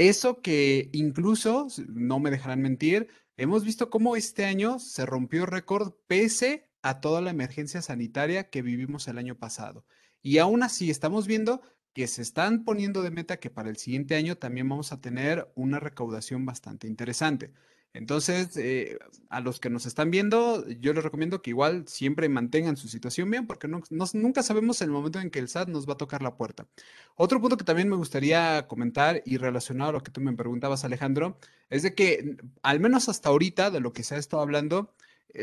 [0.00, 5.92] Eso que incluso, no me dejarán mentir, hemos visto cómo este año se rompió récord
[6.06, 9.84] pese a toda la emergencia sanitaria que vivimos el año pasado.
[10.22, 11.60] Y aún así estamos viendo
[11.92, 15.52] que se están poniendo de meta que para el siguiente año también vamos a tener
[15.54, 17.52] una recaudación bastante interesante.
[17.92, 18.98] Entonces, eh,
[19.30, 23.30] a los que nos están viendo, yo les recomiendo que igual siempre mantengan su situación
[23.30, 26.22] bien, porque no, nunca sabemos el momento en que el SAT nos va a tocar
[26.22, 26.68] la puerta.
[27.16, 30.84] Otro punto que también me gustaría comentar y relacionado a lo que tú me preguntabas,
[30.84, 31.36] Alejandro,
[31.68, 34.94] es de que al menos hasta ahorita, de lo que se ha estado hablando,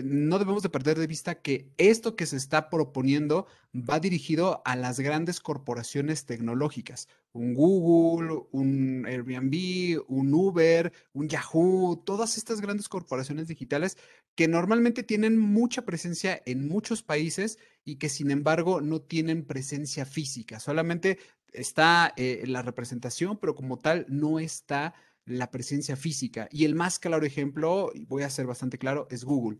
[0.03, 4.75] no debemos de perder de vista que esto que se está proponiendo va dirigido a
[4.75, 12.89] las grandes corporaciones tecnológicas, un Google, un Airbnb, un Uber, un Yahoo, todas estas grandes
[12.89, 13.97] corporaciones digitales
[14.35, 20.05] que normalmente tienen mucha presencia en muchos países y que sin embargo no tienen presencia
[20.05, 21.19] física, solamente
[21.53, 24.93] está eh, la representación, pero como tal no está
[25.27, 26.47] la presencia física.
[26.51, 29.59] Y el más claro ejemplo, y voy a ser bastante claro, es Google.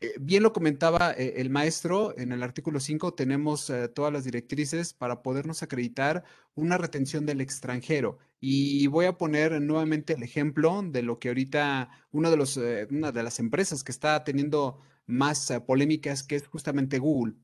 [0.00, 4.24] Eh, bien lo comentaba eh, el maestro, en el artículo 5 tenemos eh, todas las
[4.24, 8.18] directrices para podernos acreditar una retención del extranjero.
[8.38, 12.58] Y voy a poner nuevamente el ejemplo de lo que ahorita uno de los,
[12.90, 17.34] una de las empresas que está teniendo más polémicas, que es justamente Google.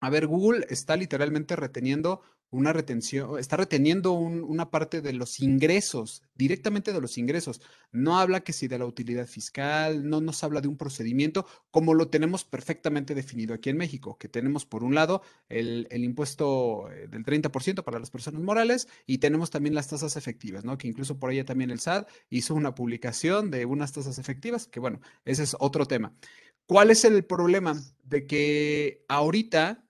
[0.00, 6.22] A ver, Google está literalmente reteniendo una retención, está reteniendo una parte de los ingresos,
[6.34, 7.62] directamente de los ingresos.
[7.92, 11.94] No habla que si de la utilidad fiscal, no nos habla de un procedimiento como
[11.94, 17.08] lo tenemos perfectamente definido aquí en México, que tenemos por un lado el, impuesto eh,
[17.08, 20.76] del 30% para las personas morales y tenemos también las tasas efectivas, ¿no?
[20.76, 24.78] Que incluso por ahí también el SAT hizo una publicación de unas tasas efectivas, que
[24.78, 26.14] bueno, ese es otro tema.
[26.66, 27.82] ¿Cuál es el problema?
[28.04, 29.86] De que ahorita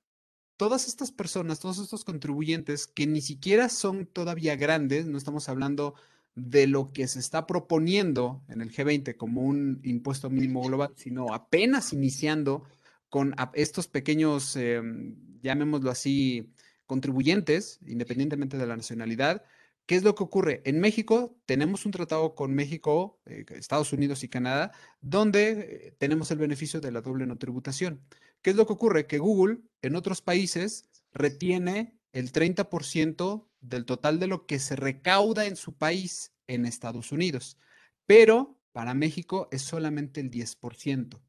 [0.62, 5.96] todas estas personas, todos estos contribuyentes que ni siquiera son todavía grandes, no estamos hablando
[6.36, 11.34] de lo que se está proponiendo en el G20 como un impuesto mínimo global, sino
[11.34, 12.62] apenas iniciando
[13.08, 16.52] con estos pequeños, em, llamémoslo así,
[16.86, 19.42] contribuyentes, independientemente de la nacionalidad.
[19.86, 20.62] ¿Qué es lo que ocurre?
[20.64, 24.70] En México tenemos un tratado con México, eh, Estados Unidos y Canadá,
[25.00, 25.50] donde
[25.88, 28.00] eh, tenemos el beneficio de la doble no tributación.
[28.42, 29.06] ¿Qué es lo que ocurre?
[29.06, 35.46] Que Google en otros países retiene el 30% del total de lo que se recauda
[35.46, 37.56] en su país en Estados Unidos,
[38.06, 41.20] pero para México es solamente el 10%.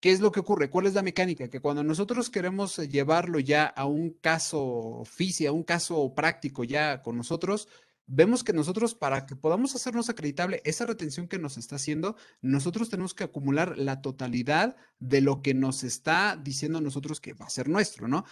[0.00, 0.70] ¿Qué es lo que ocurre?
[0.70, 1.48] ¿Cuál es la mecánica?
[1.48, 7.02] Que cuando nosotros queremos llevarlo ya a un caso físico, a un caso práctico ya
[7.02, 7.68] con nosotros,
[8.06, 12.90] vemos que nosotros, para que podamos hacernos acreditable esa retención que nos está haciendo, nosotros
[12.90, 17.50] tenemos que acumular la totalidad de lo que nos está diciendo nosotros que va a
[17.50, 18.24] ser nuestro, ¿no?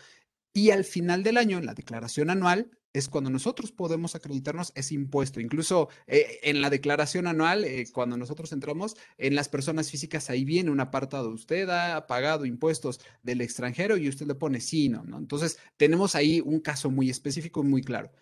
[0.52, 4.94] Y al final del año, en la declaración anual, es cuando nosotros podemos acreditarnos ese
[4.94, 5.40] impuesto.
[5.40, 10.44] Incluso eh, en la declaración anual, eh, cuando nosotros entramos en las personas físicas, ahí
[10.44, 11.30] viene un apartado.
[11.30, 15.18] Usted ha pagado impuestos del extranjero y usted le pone sí, no, ¿no?
[15.18, 18.12] Entonces, tenemos ahí un caso muy específico y muy claro.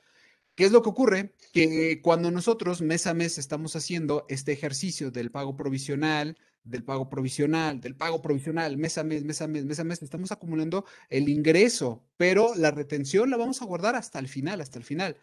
[0.54, 1.34] ¿Qué es lo que ocurre?
[1.52, 7.08] Que cuando nosotros mes a mes estamos haciendo este ejercicio del pago provisional, del pago
[7.08, 10.84] provisional, del pago provisional, mes a mes, mes a mes, mes a mes, estamos acumulando
[11.08, 15.16] el ingreso, pero la retención la vamos a guardar hasta el final, hasta el final.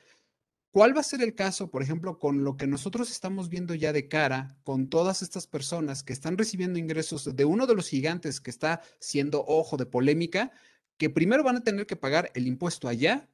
[0.72, 3.94] ¿Cuál va a ser el caso, por ejemplo, con lo que nosotros estamos viendo ya
[3.94, 8.42] de cara, con todas estas personas que están recibiendo ingresos de uno de los gigantes
[8.42, 10.52] que está siendo ojo de polémica,
[10.98, 13.30] que primero van a tener que pagar el impuesto allá,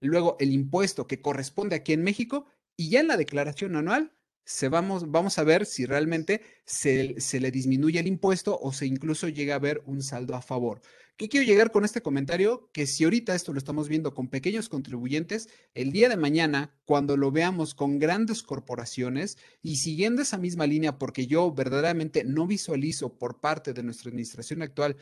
[0.00, 4.12] luego el impuesto que corresponde aquí en México y ya en la declaración anual
[4.44, 8.86] se vamos, vamos a ver si realmente se, se le disminuye el impuesto o se
[8.86, 10.80] incluso llega a ver un saldo a favor.
[11.16, 12.70] ¿Qué quiero llegar con este comentario?
[12.72, 17.18] Que si ahorita esto lo estamos viendo con pequeños contribuyentes, el día de mañana, cuando
[17.18, 23.18] lo veamos con grandes corporaciones y siguiendo esa misma línea, porque yo verdaderamente no visualizo
[23.18, 24.96] por parte de nuestra administración actual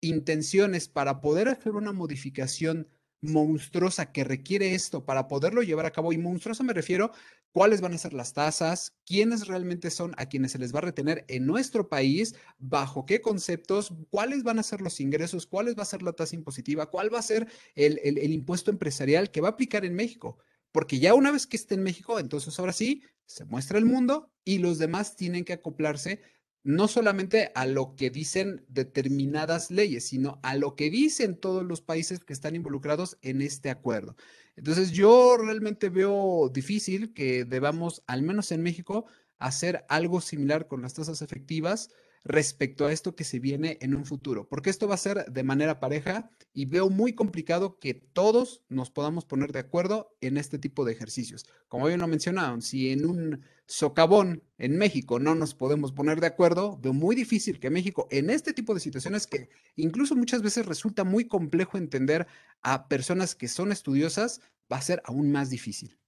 [0.00, 2.88] intenciones para poder hacer una modificación
[3.24, 6.12] monstruosa que requiere esto para poderlo llevar a cabo.
[6.12, 7.12] Y monstruosa me refiero
[7.52, 10.82] cuáles van a ser las tasas, quiénes realmente son a quienes se les va a
[10.82, 15.82] retener en nuestro país, bajo qué conceptos, cuáles van a ser los ingresos, cuál va
[15.82, 19.48] a ser la tasa impositiva, cuál va a ser el, el impuesto empresarial que va
[19.48, 20.38] a aplicar en México.
[20.72, 24.30] Porque ya una vez que esté en México, entonces ahora sí, se muestra el mundo
[24.44, 26.20] y los demás tienen que acoplarse
[26.64, 31.82] no solamente a lo que dicen determinadas leyes, sino a lo que dicen todos los
[31.82, 34.16] países que están involucrados en este acuerdo.
[34.56, 39.04] Entonces yo realmente veo difícil que debamos, al menos en México,
[39.38, 41.90] hacer algo similar con las tasas efectivas
[42.24, 45.42] respecto a esto que se viene en un futuro, porque esto va a ser de
[45.42, 50.58] manera pareja y veo muy complicado que todos nos podamos poner de acuerdo en este
[50.58, 51.46] tipo de ejercicios.
[51.68, 56.26] Como bien lo mencionaron, si en un socavón en México no nos podemos poner de
[56.26, 60.66] acuerdo, veo muy difícil que México en este tipo de situaciones que incluso muchas veces
[60.66, 62.26] resulta muy complejo entender
[62.62, 64.40] a personas que son estudiosas,
[64.72, 65.98] va a ser aún más difícil.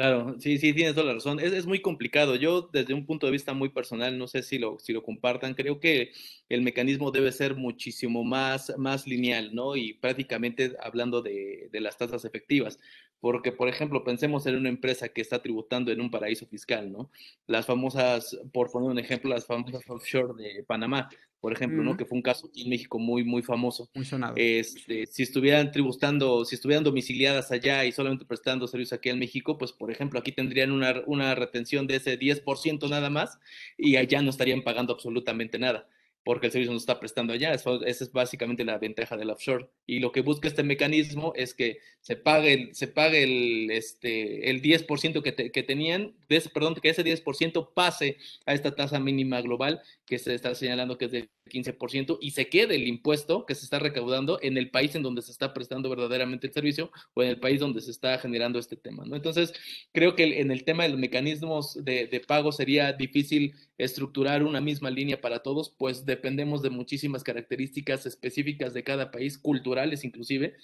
[0.00, 1.40] Claro, sí, sí, tienes toda la razón.
[1.40, 2.34] Es, es, muy complicado.
[2.34, 5.52] Yo, desde un punto de vista muy personal, no sé si lo, si lo compartan,
[5.52, 6.12] creo que
[6.48, 9.76] el mecanismo debe ser muchísimo más, más lineal, ¿no?
[9.76, 12.78] Y prácticamente hablando de, de las tasas efectivas.
[13.20, 17.10] Porque, por ejemplo, pensemos en una empresa que está tributando en un paraíso fiscal, ¿no?
[17.46, 21.08] Las famosas, por poner un ejemplo, las famosas offshore de Panamá
[21.40, 21.96] por ejemplo, ¿no?
[21.96, 23.88] Que fue un caso aquí en México muy, muy famoso.
[23.94, 24.34] Muy sonado.
[24.36, 29.56] Este, si estuvieran tributando, si estuvieran domiciliadas allá y solamente prestando servicios aquí en México,
[29.56, 33.38] pues, por ejemplo, aquí tendrían una, una retención de ese 10% nada más
[33.78, 35.88] y allá no estarían pagando absolutamente nada
[36.24, 37.52] porque el servicio no está prestando allá.
[37.52, 39.68] Eso, esa es básicamente la ventaja del offshore.
[39.86, 44.50] Y lo que busca este mecanismo es que se pague el, se pague el, este,
[44.50, 49.40] el 10% que, que tenían, de perdón, que ese 10% pase a esta tasa mínima
[49.40, 53.54] global que se está señalando que es del 15% y se quede el impuesto que
[53.54, 57.22] se está recaudando en el país en donde se está prestando verdaderamente el servicio o
[57.22, 59.04] en el país donde se está generando este tema.
[59.04, 59.16] ¿no?
[59.16, 59.52] Entonces,
[59.92, 64.60] creo que en el tema de los mecanismos de, de pago sería difícil estructurar una
[64.60, 70.54] misma línea para todos, pues dependemos de muchísimas características específicas de cada país, culturales inclusive,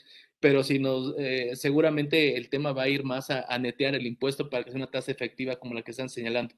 [0.40, 4.06] pero si nos, eh, seguramente el tema va a ir más a, a netear el
[4.06, 6.54] impuesto para que sea una tasa efectiva como la que están señalando.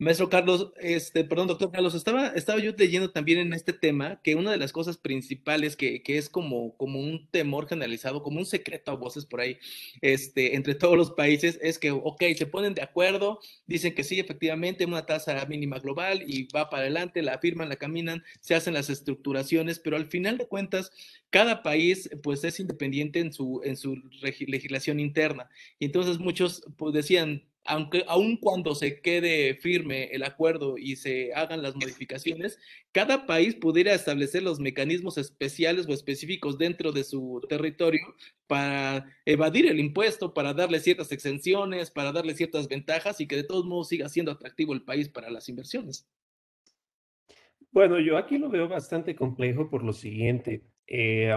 [0.00, 4.34] Maestro Carlos, este, perdón, doctor Carlos, estaba, estaba yo leyendo también en este tema que
[4.34, 8.46] una de las cosas principales que, que, es como, como un temor generalizado, como un
[8.46, 9.58] secreto a voces por ahí,
[10.00, 14.18] este, entre todos los países, es que, ok, se ponen de acuerdo, dicen que sí,
[14.18, 18.72] efectivamente, una tasa mínima global y va para adelante, la firman, la caminan, se hacen
[18.72, 20.92] las estructuraciones, pero al final de cuentas,
[21.28, 25.50] cada país pues es independiente en su, en su legislación interna.
[25.78, 31.32] Y entonces muchos pues, decían, aunque aun cuando se quede firme el acuerdo y se
[31.34, 32.58] hagan las modificaciones,
[32.90, 38.02] cada país pudiera establecer los mecanismos especiales o específicos dentro de su territorio
[38.48, 43.44] para evadir el impuesto, para darle ciertas exenciones, para darle ciertas ventajas y que de
[43.44, 46.08] todos modos siga siendo atractivo el país para las inversiones.
[47.70, 50.64] Bueno, yo aquí lo veo bastante complejo por lo siguiente.
[50.88, 51.32] Eh,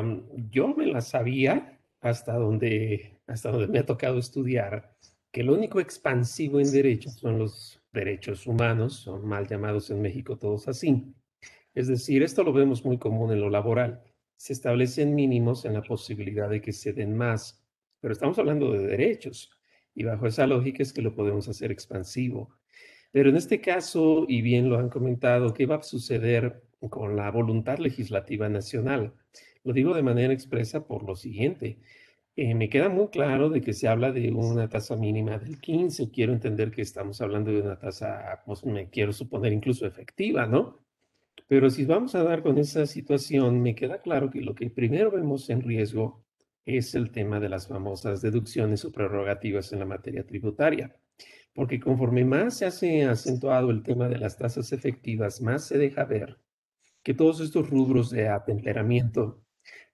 [0.49, 4.95] yo me la sabía hasta donde, hasta donde me ha tocado estudiar
[5.33, 10.37] que lo único expansivo en derechos son los derechos humanos, son mal llamados en México
[10.37, 11.11] todos así.
[11.73, 14.03] Es decir, esto lo vemos muy común en lo laboral.
[14.37, 17.65] Se establecen mínimos en la posibilidad de que se den más,
[17.99, 19.49] pero estamos hablando de derechos
[19.95, 22.55] y bajo esa lógica es que lo podemos hacer expansivo.
[23.11, 26.61] Pero en este caso, y bien lo han comentado, ¿qué va a suceder
[26.91, 29.15] con la voluntad legislativa nacional?
[29.63, 31.79] Lo digo de manera expresa por lo siguiente.
[32.35, 36.09] Eh, me queda muy claro de que se habla de una tasa mínima del 15.
[36.09, 40.79] Quiero entender que estamos hablando de una tasa, pues me quiero suponer incluso efectiva, ¿no?
[41.47, 45.11] Pero si vamos a dar con esa situación, me queda claro que lo que primero
[45.11, 46.23] vemos en riesgo
[46.65, 50.95] es el tema de las famosas deducciones o prerrogativas en la materia tributaria.
[51.53, 56.05] Porque conforme más se hace acentuado el tema de las tasas efectivas, más se deja
[56.05, 56.39] ver
[57.03, 59.42] que todos estos rubros de atemperamiento,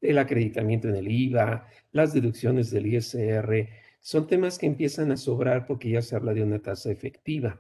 [0.02, 5.66] el acreditamiento en el IVA, las deducciones del ISR, son temas que empiezan a sobrar
[5.66, 7.60] porque ya se habla de una tasa efectiva.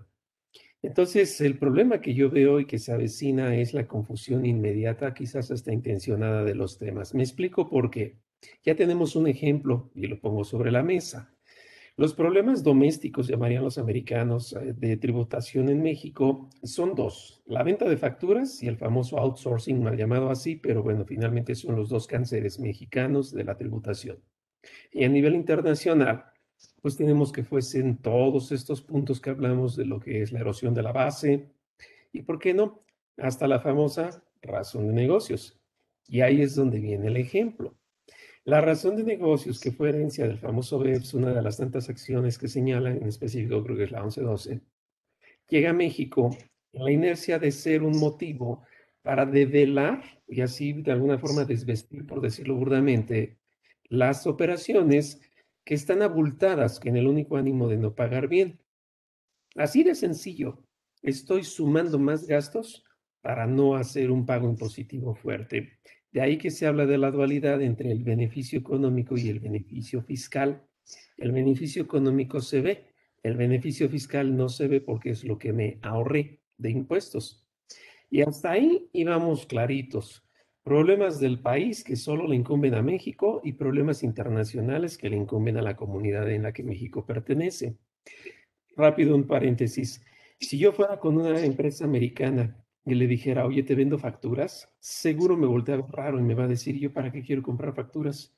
[0.82, 5.51] Entonces, el problema que yo veo y que se avecina es la confusión inmediata, quizás
[5.51, 7.14] hasta intencionada de los temas.
[7.14, 8.20] Me explico por qué.
[8.64, 11.36] Ya tenemos un ejemplo y lo pongo sobre la mesa.
[11.99, 17.89] Los problemas domésticos, llamarían los americanos, eh, de tributación en México son dos, la venta
[17.89, 22.07] de facturas y el famoso outsourcing, mal llamado así, pero bueno, finalmente son los dos
[22.07, 24.17] cánceres mexicanos de la tributación.
[24.93, 26.23] Y a nivel internacional,
[26.81, 30.73] pues tenemos que fuesen todos estos puntos que hablamos de lo que es la erosión
[30.73, 31.49] de la base
[32.13, 32.81] y, ¿por qué no?
[33.17, 35.59] Hasta la famosa razón de negocios.
[36.07, 37.75] Y ahí es donde viene el ejemplo.
[38.45, 42.37] La razón de negocios, que fue herencia del famoso BEPS, una de las tantas acciones
[42.37, 44.61] que señalan, en específico creo que es la 1112,
[45.49, 46.35] llega a México
[46.71, 48.63] en la inercia de ser un motivo
[49.01, 53.37] para develar y así de alguna forma desvestir, por decirlo burdamente,
[53.89, 55.19] las operaciones
[55.65, 58.59] que están abultadas en el único ánimo de no pagar bien.
[59.55, 60.63] Así de sencillo,
[61.01, 62.83] estoy sumando más gastos
[63.21, 65.79] para no hacer un pago impositivo fuerte.
[66.12, 70.01] De ahí que se habla de la dualidad entre el beneficio económico y el beneficio
[70.01, 70.64] fiscal.
[71.18, 75.53] El beneficio económico se ve, el beneficio fiscal no se ve porque es lo que
[75.53, 77.45] me ahorré de impuestos.
[78.10, 80.24] Y hasta ahí íbamos claritos.
[80.64, 85.57] Problemas del país que solo le incumben a México y problemas internacionales que le incumben
[85.57, 87.78] a la comunidad en la que México pertenece.
[88.76, 90.03] Rápido un paréntesis.
[90.39, 95.38] Si yo fuera con una empresa americana y le dijera, oye, te vendo facturas, seguro
[95.38, 98.36] me voltea raro y me va a decir, yo para qué quiero comprar facturas.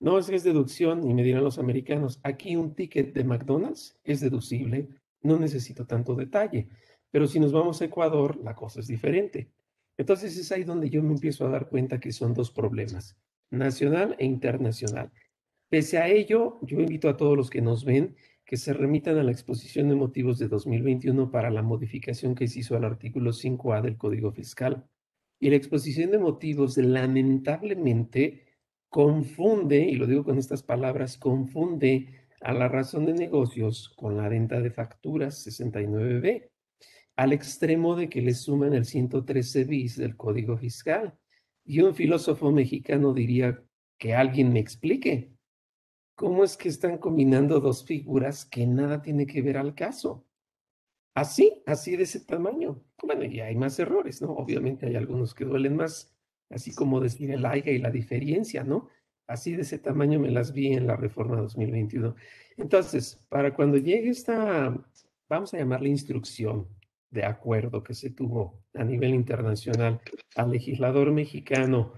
[0.00, 3.98] No, es que es deducción y me dirán los americanos, aquí un ticket de McDonald's
[4.04, 4.88] es deducible,
[5.22, 6.68] no necesito tanto detalle.
[7.10, 9.50] Pero si nos vamos a Ecuador, la cosa es diferente.
[9.96, 13.16] Entonces es ahí donde yo me empiezo a dar cuenta que son dos problemas,
[13.50, 15.12] nacional e internacional.
[15.68, 19.22] Pese a ello, yo invito a todos los que nos ven que se remitan a
[19.22, 23.80] la exposición de motivos de 2021 para la modificación que se hizo al artículo 5A
[23.80, 24.86] del Código Fiscal.
[25.40, 28.44] Y la exposición de motivos lamentablemente
[28.88, 32.08] confunde, y lo digo con estas palabras, confunde
[32.40, 36.50] a la razón de negocios con la venta de facturas 69B
[37.16, 41.16] al extremo de que le suman el 113 bis del Código Fiscal.
[41.64, 43.62] Y un filósofo mexicano diría
[43.98, 45.33] que alguien me explique
[46.14, 50.26] cómo es que están combinando dos figuras que nada tiene que ver al caso.
[51.14, 52.82] Así, así de ese tamaño.
[53.02, 54.32] Bueno, y hay más errores, ¿no?
[54.32, 56.12] Obviamente hay algunos que duelen más,
[56.50, 58.88] así como decir el AIGA y la diferencia, ¿no?
[59.26, 62.14] Así de ese tamaño me las vi en la reforma 2021.
[62.56, 64.76] Entonces, para cuando llegue esta,
[65.28, 66.68] vamos a llamarle instrucción,
[67.10, 70.00] de acuerdo que se tuvo a nivel internacional
[70.34, 71.94] al legislador mexicano.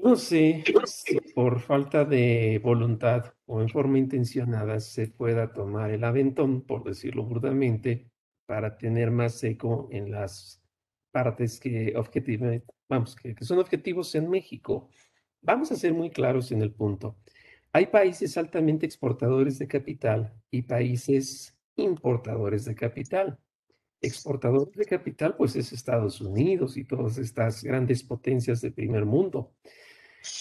[0.00, 5.90] Yo no sé si por falta de voluntad o en forma intencionada se pueda tomar
[5.90, 8.10] el aventón, por decirlo burdamente,
[8.46, 10.62] para tener más eco en las
[11.10, 11.94] partes que,
[12.88, 14.88] vamos, que, que son objetivos en México.
[15.40, 17.16] Vamos a ser muy claros en el punto.
[17.72, 23.38] Hay países altamente exportadores de capital y países importadores de capital
[24.00, 29.54] exportador de capital, pues es Estados Unidos y todas estas grandes potencias de primer mundo.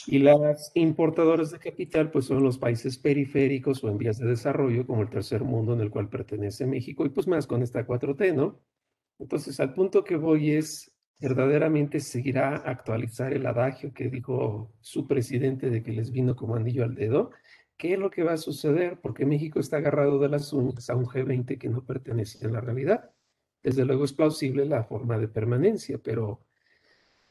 [0.07, 4.85] Y las importadoras de capital, pues son los países periféricos o en vías de desarrollo,
[4.85, 8.33] como el tercer mundo en el cual pertenece México, y pues más con esta 4T,
[8.33, 8.61] ¿no?
[9.19, 15.69] Entonces, al punto que voy es, verdaderamente seguirá actualizar el adagio que dijo su presidente
[15.69, 17.31] de que les vino como anillo al dedo.
[17.75, 18.99] ¿Qué es lo que va a suceder?
[19.01, 22.61] Porque México está agarrado de las uñas a un G20 que no pertenece a la
[22.61, 23.11] realidad.
[23.63, 26.46] Desde luego es plausible la forma de permanencia, pero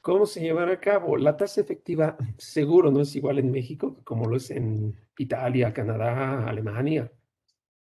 [0.06, 1.16] ¿cómo se llevará a cabo?
[1.16, 6.48] La tasa efectiva seguro no es igual en México como lo es en Italia, Canadá,
[6.48, 7.10] Alemania.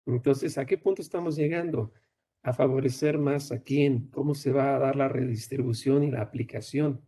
[0.06, 1.92] Entonces, ¿a qué punto estamos llegando?
[2.42, 7.00] A favorecer más a quién, cómo se va a dar la redistribución y la aplicación.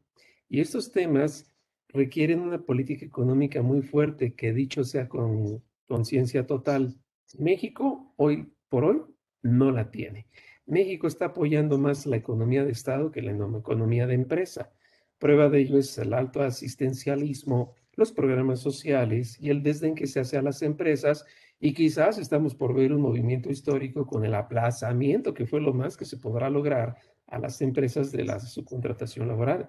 [0.49, 1.53] Y estos temas
[1.89, 6.95] requieren una política económica muy fuerte que dicho sea con conciencia total,
[7.37, 9.03] México hoy por hoy
[9.43, 10.29] no la tiene.
[10.65, 14.71] México está apoyando más la economía de Estado que la economía de empresa.
[15.19, 20.21] Prueba de ello es el alto asistencialismo, los programas sociales y el desdén que se
[20.21, 21.25] hace a las empresas
[21.61, 25.97] y quizás estamos por ver un movimiento histórico con el aplazamiento, que fue lo más
[25.97, 26.97] que se podrá lograr
[27.27, 29.69] a las empresas de la subcontratación laboral.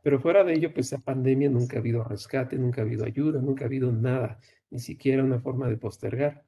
[0.00, 3.40] Pero fuera de ello, pues la pandemia nunca ha habido rescate, nunca ha habido ayuda,
[3.40, 4.38] nunca ha habido nada,
[4.70, 6.44] ni siquiera una forma de postergar.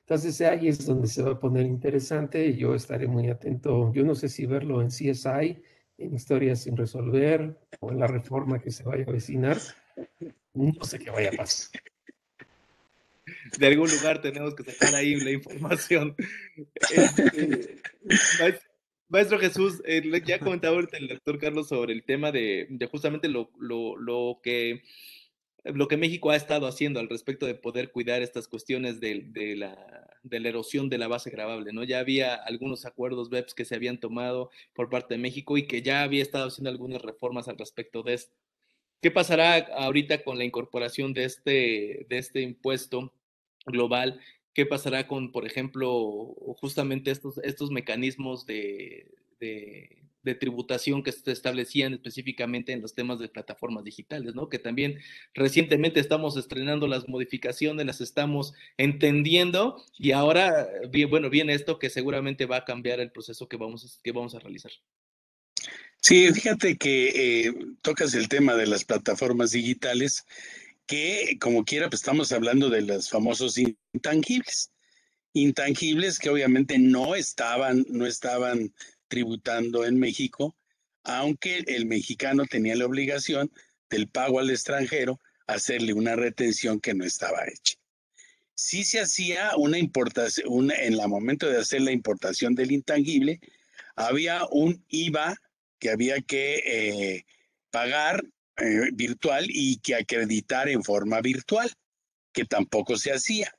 [0.00, 3.92] Entonces ahí es donde se va a poner interesante yo estaré muy atento.
[3.92, 5.62] Yo no sé si verlo en CSI,
[5.98, 9.58] en historias sin resolver o en la reforma que se vaya a vecinar.
[10.52, 11.80] No sé qué vaya a pasar.
[13.58, 16.14] De algún lugar tenemos que sacar ahí la información.
[18.06, 18.60] Este,
[19.08, 23.50] maestro, Jesús, eh, ya comentaba ahorita el doctor Carlos sobre el tema de, justamente lo,
[23.58, 24.82] lo que
[25.64, 30.18] lo que México ha estado haciendo al respecto de poder cuidar estas cuestiones de, la,
[30.30, 31.84] erosión de la base grabable, ¿no?
[31.84, 35.82] Ya había algunos acuerdos BEPS que se habían tomado por parte de México y que
[35.82, 38.36] ya había estado haciendo algunas reformas al respecto de esto.
[39.00, 43.12] ¿Qué pasará ahorita con la incorporación de este, de este impuesto
[43.66, 44.20] global?
[44.52, 49.10] ¿Qué pasará con, por ejemplo, justamente estos, estos mecanismos de
[49.44, 54.48] de tributación que se establecían específicamente en los temas de plataformas digitales, ¿no?
[54.48, 54.98] Que también
[55.34, 60.66] recientemente estamos estrenando las modificaciones, las estamos entendiendo y ahora,
[61.10, 64.38] bueno, viene esto que seguramente va a cambiar el proceso que vamos, que vamos a
[64.38, 64.72] realizar.
[66.00, 70.26] Sí, fíjate que eh, tocas el tema de las plataformas digitales,
[70.86, 73.56] que como quiera, pues estamos hablando de los famosos
[73.94, 74.70] intangibles.
[75.32, 78.74] Intangibles que obviamente no estaban, no estaban
[79.14, 80.56] tributando en México,
[81.04, 83.48] aunque el mexicano tenía la obligación
[83.88, 87.74] del pago al extranjero hacerle una retención que no estaba hecha.
[88.56, 93.38] Si se hacía una importación, en el momento de hacer la importación del intangible,
[93.94, 95.36] había un IVA
[95.78, 97.24] que había que eh,
[97.70, 98.24] pagar
[98.56, 101.70] eh, virtual y que acreditar en forma virtual,
[102.32, 103.54] que tampoco se hacía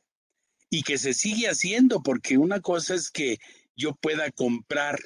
[0.70, 3.38] y que se sigue haciendo, porque una cosa es que
[3.78, 5.00] yo pueda comprar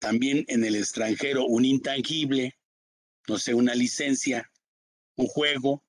[0.00, 2.56] también en el extranjero un intangible,
[3.28, 4.50] no sé, una licencia,
[5.16, 5.84] un juego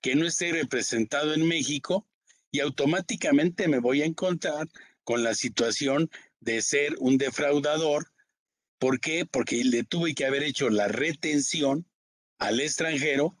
[0.00, 2.06] que no esté representado en México
[2.50, 4.68] y automáticamente me voy a encontrar
[5.04, 6.10] con la situación
[6.40, 8.12] de ser un defraudador.
[8.78, 9.26] ¿Por qué?
[9.26, 11.86] Porque le tuve que haber hecho la retención
[12.38, 13.36] al extranjero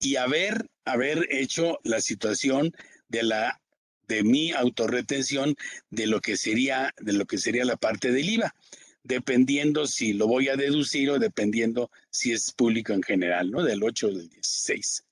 [0.00, 2.74] y haber, haber hecho la situación
[3.08, 3.60] de la
[4.08, 5.54] de mi autorretención
[5.90, 8.56] de lo que sería de lo que sería la parte del IVA
[9.02, 13.62] dependiendo si lo voy a deducir o dependiendo si es público en general, ¿no?
[13.62, 15.04] Del 8 o del 16.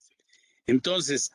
[0.67, 1.33] Entonces,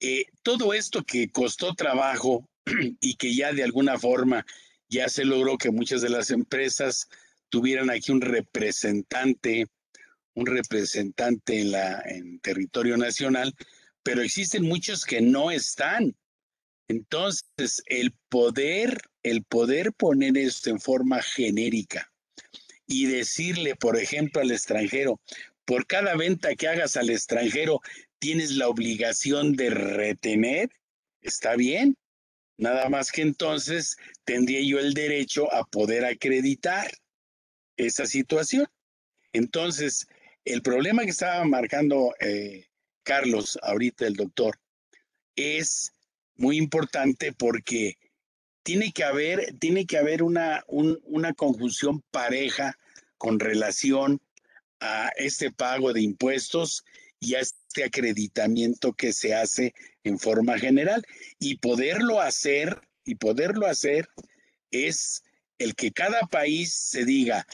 [0.00, 2.48] eh, todo esto que costó trabajo
[3.00, 4.44] y que ya de alguna forma
[4.88, 7.08] ya se logró que muchas de las empresas
[7.48, 9.66] tuvieran aquí un representante,
[10.34, 13.54] un representante en, la, en territorio nacional,
[14.02, 16.16] pero existen muchos que no están.
[16.88, 22.12] Entonces, el poder, el poder poner esto en forma genérica
[22.86, 25.20] y decirle, por ejemplo, al extranjero,
[25.64, 27.80] por cada venta que hagas al extranjero,
[28.20, 30.70] tienes la obligación de retener,
[31.22, 31.96] está bien.
[32.56, 36.92] Nada más que entonces tendría yo el derecho a poder acreditar
[37.76, 38.68] esa situación.
[39.32, 40.06] Entonces,
[40.44, 42.68] el problema que estaba marcando eh,
[43.02, 44.58] Carlos, ahorita el doctor,
[45.36, 45.92] es
[46.36, 47.96] muy importante porque
[48.64, 52.76] tiene que haber, tiene que haber una, una conjunción pareja
[53.18, 54.20] con relación
[54.80, 56.84] a este pago de impuestos
[57.20, 61.04] y a este acreditamiento que se hace en forma general.
[61.38, 64.08] Y poderlo hacer, y poderlo hacer
[64.70, 65.22] es
[65.58, 67.46] el que cada país se diga,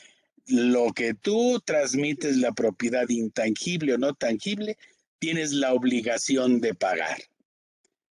[0.47, 4.79] lo que tú transmites, la propiedad intangible o no tangible,
[5.19, 7.19] tienes la obligación de pagar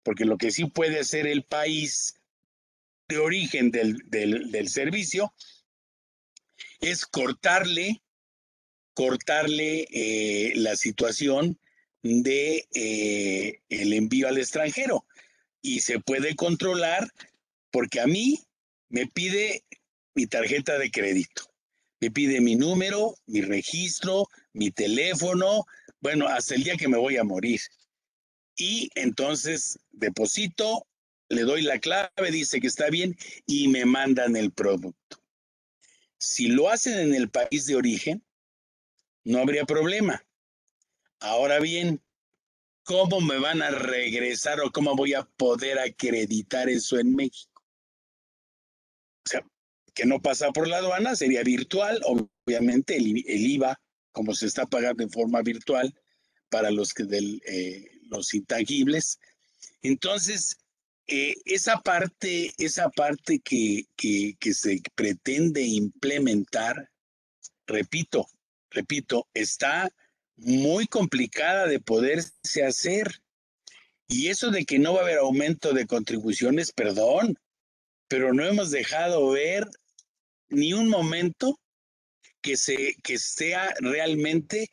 [0.03, 2.15] porque lo que sí puede ser el país
[3.11, 5.33] de origen del, servicio
[6.79, 8.01] es cortarle,
[8.93, 11.59] cortarle eh, la situación
[12.03, 15.05] de eh, envío al extranjero.
[15.61, 17.11] Y se puede controlar
[17.69, 18.39] porque a mí
[18.89, 19.63] me pide
[20.15, 21.43] mi tarjeta de crédito,
[21.99, 25.65] me pide mi número, mi registro, mi teléfono,
[25.99, 27.59] bueno, hasta el día que me voy a morir.
[28.55, 30.87] Y entonces deposito,
[31.31, 35.23] le doy la clave, dice que está bien y me mandan el producto.
[36.19, 38.23] Si lo hacen en el país de origen,
[39.23, 40.23] no habría problema.
[41.19, 42.01] Ahora bien,
[42.83, 47.63] ¿cómo me van a regresar o cómo voy a poder acreditar eso en México?
[49.25, 49.45] O sea,
[49.93, 53.79] que no pasa por la aduana, sería virtual, obviamente el, IVA,
[54.11, 55.93] como se está pagando en forma virtual
[56.49, 59.19] para los que del, eh, los intangibles.
[59.81, 60.57] Entonces,
[61.13, 66.89] eh, esa parte, esa parte que, que, se pretende implementar,
[67.67, 68.27] repito,
[68.69, 69.91] repito, está
[70.37, 73.21] muy complicada de poderse hacer.
[74.07, 77.37] Y eso de que no va a haber aumento de contribuciones, perdón,
[78.07, 79.67] pero no hemos dejado ver
[80.47, 81.59] ni un momento
[82.39, 84.69] que, se, que sea realmente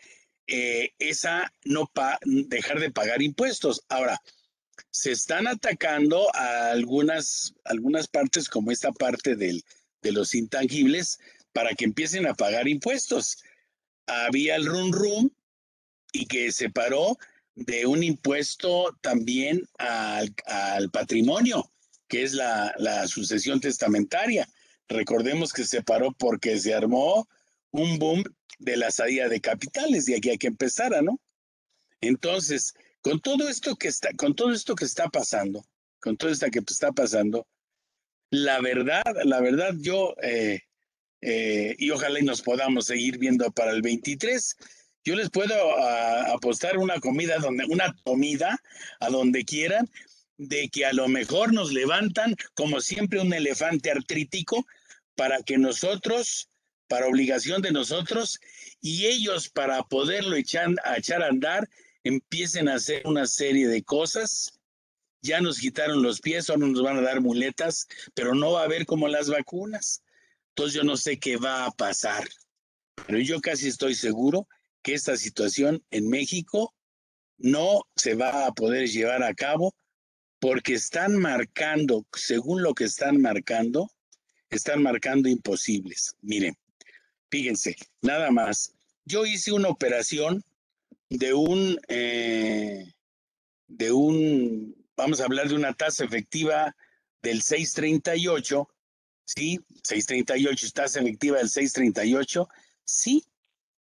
[0.47, 1.91] eh, esa no
[2.25, 3.83] dejar de pagar impuestos.
[3.89, 4.21] Ahora,
[4.91, 9.65] se están atacando a algunas, algunas partes, como esta parte del,
[10.03, 11.19] de los intangibles,
[11.53, 13.39] para que empiecen a pagar impuestos.
[14.07, 15.31] Había el rum rum
[16.13, 17.19] y que se paró
[17.55, 20.33] de un impuesto también al,
[20.91, 21.71] patrimonio,
[22.07, 24.49] que es la, la, sucesión testamentaria.
[24.89, 27.29] Recordemos que se paró porque se armó
[27.73, 28.25] un boom
[28.59, 31.21] de la salida de capitales y aquí hay que empezar, ¿no?
[32.01, 32.75] Entonces,
[33.09, 35.65] con todo esto que está, con todo esto que está pasando,
[35.99, 37.47] con todo esto que está pasando,
[38.29, 40.61] la verdad, la verdad, yo, eh,
[41.23, 44.57] eh, y ojalá y nos podamos seguir viendo para el 23,
[45.05, 48.63] yo les puedo ah, apostar una comida donde, una comida
[49.01, 49.89] a donde quieran,
[50.37, 54.67] de que a lo mejor nos levantan como siempre un elefante artrítico
[55.15, 56.51] para que nosotros,
[56.89, 58.39] para obligación de nosotros,
[58.83, 61.71] y ellos para poderlo echar, echar a andar,
[62.09, 64.59] empiecen a hacer una serie de cosas.
[65.21, 68.65] Ya nos quitaron los pies, ahora nos van a dar muletas, pero no va a
[68.65, 70.03] haber como las vacunas.
[70.51, 72.27] Entonces yo no sé qué va a pasar,
[73.07, 74.49] pero yo casi estoy seguro
[74.83, 76.75] que esta situación en México
[77.37, 79.75] no se va a poder llevar a cabo
[80.41, 83.91] porque están marcando, según lo que están marcando,
[84.51, 86.15] están marcando imposibles.
[86.23, 86.57] Miren,
[87.31, 88.73] fíjense, nada más.
[89.05, 90.45] Yo hice una operación
[91.11, 92.95] de un, eh,
[93.67, 96.77] de un, vamos a hablar de una tasa efectiva
[97.23, 98.69] del 638,
[99.25, 99.61] ¿sí?
[99.83, 102.49] 638, tasa efectiva del 638,
[102.85, 103.25] sí,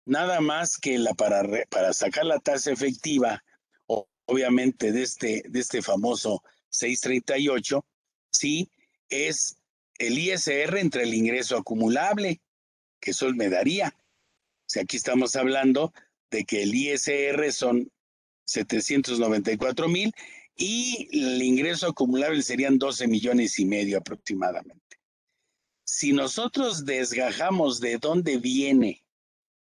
[0.04, 3.42] nada más que la para, para sacar la tasa efectiva,
[3.86, 7.84] obviamente de este, de este famoso 638,
[8.30, 8.70] sí,
[9.08, 9.56] es
[9.98, 12.40] el ISR entre el ingreso acumulable,
[13.00, 13.94] que eso me daría.
[13.96, 15.92] O sea, aquí estamos hablando
[16.30, 17.90] de que el ISR son
[18.46, 20.12] 794 mil
[20.56, 24.98] y el ingreso acumulable serían 12 millones y medio aproximadamente.
[25.84, 29.04] Si nosotros desgajamos de dónde viene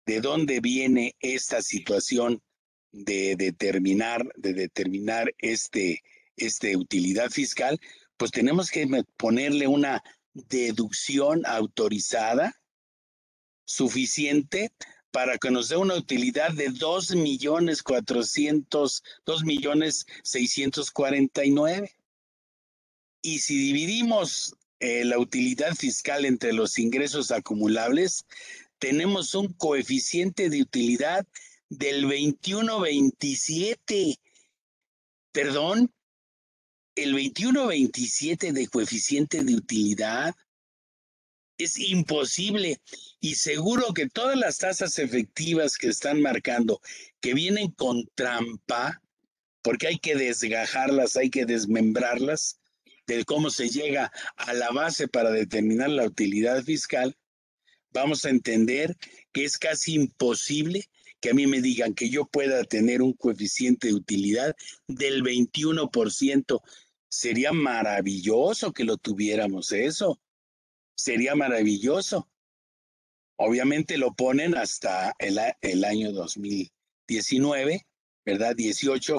[0.07, 2.43] de dónde viene esta situación
[2.91, 6.03] de determinar, de determinar este,
[6.37, 7.81] este utilidad fiscal,
[8.17, 8.87] pues tenemos que
[9.17, 10.03] ponerle una
[10.35, 12.61] deducción autorizada
[13.65, 14.73] suficiente
[15.13, 21.51] para que nos dé una utilidad de dos millones cuatrocientos, dos millones seiscientos cuarenta y
[21.51, 21.95] nueve.
[23.21, 28.25] Y si dividimos eh, la utilidad fiscal entre los ingresos acumulables,
[28.79, 31.25] tenemos un coeficiente de utilidad
[31.69, 34.19] del 21-27.
[35.31, 35.93] Perdón,
[36.97, 40.35] el 21-27 de coeficiente de utilidad
[41.65, 42.81] es imposible
[43.21, 46.81] y seguro que todas las tasas efectivas que están marcando,
[47.21, 49.01] que vienen con trampa,
[49.63, 52.59] porque hay que desgajarlas, hay que desmembrarlas,
[53.07, 57.17] de cómo se llega a la base para determinar la utilidad fiscal,
[57.91, 58.97] vamos a entender
[59.33, 60.89] que es casi imposible
[61.21, 64.57] que a mí me digan que yo pueda tener un coeficiente de utilidad
[64.89, 66.61] del 21%.
[67.09, 70.21] Sería maravilloso que lo tuviéramos eso.
[70.95, 72.29] Sería maravilloso.
[73.37, 77.87] Obviamente lo ponen hasta el, el año 2019,
[78.25, 78.55] ¿verdad?
[78.55, 79.19] 18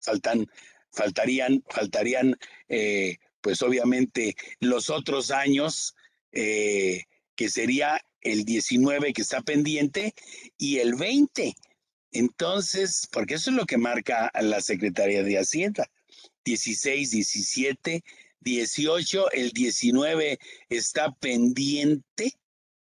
[0.00, 0.46] faltan,
[0.92, 2.36] faltarían, faltarían,
[2.68, 5.94] eh, pues obviamente los otros años
[6.32, 10.14] eh, que sería el 19 que está pendiente
[10.58, 11.54] y el 20.
[12.12, 15.90] Entonces, porque eso es lo que marca la Secretaría de Hacienda.
[16.44, 18.02] 16, 17,
[18.40, 20.38] 18, el 19
[20.68, 22.38] está pendiente,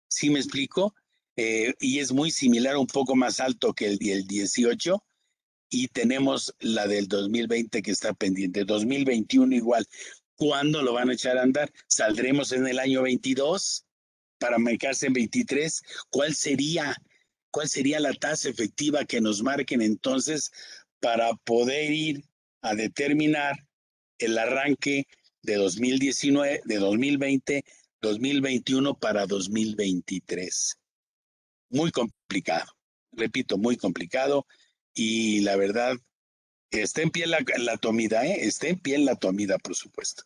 [0.08, 0.94] ¿sí me explico?
[1.36, 5.04] Eh, y es muy similar, un poco más alto que el, el 18,
[5.70, 9.88] y tenemos la del 2020 que está pendiente, 2021 igual.
[10.36, 11.72] ¿Cuándo lo van a echar a andar?
[11.88, 13.86] ¿Saldremos en el año 22?
[14.42, 16.98] para marcarse en 23, ¿cuál sería,
[17.52, 20.52] cuál sería la tasa efectiva que nos marquen entonces
[21.00, 22.24] para poder ir
[22.62, 23.56] a determinar
[24.18, 25.06] el arranque
[25.44, 27.64] de 2019, de 2020,
[28.02, 30.78] 2021 para 2023?
[31.70, 32.72] Muy complicado,
[33.12, 34.46] repito, muy complicado
[34.94, 35.96] y la verdad,
[36.70, 38.46] está en pie la, la tomida, ¿eh?
[38.46, 40.24] está en pie la tomida, por supuesto.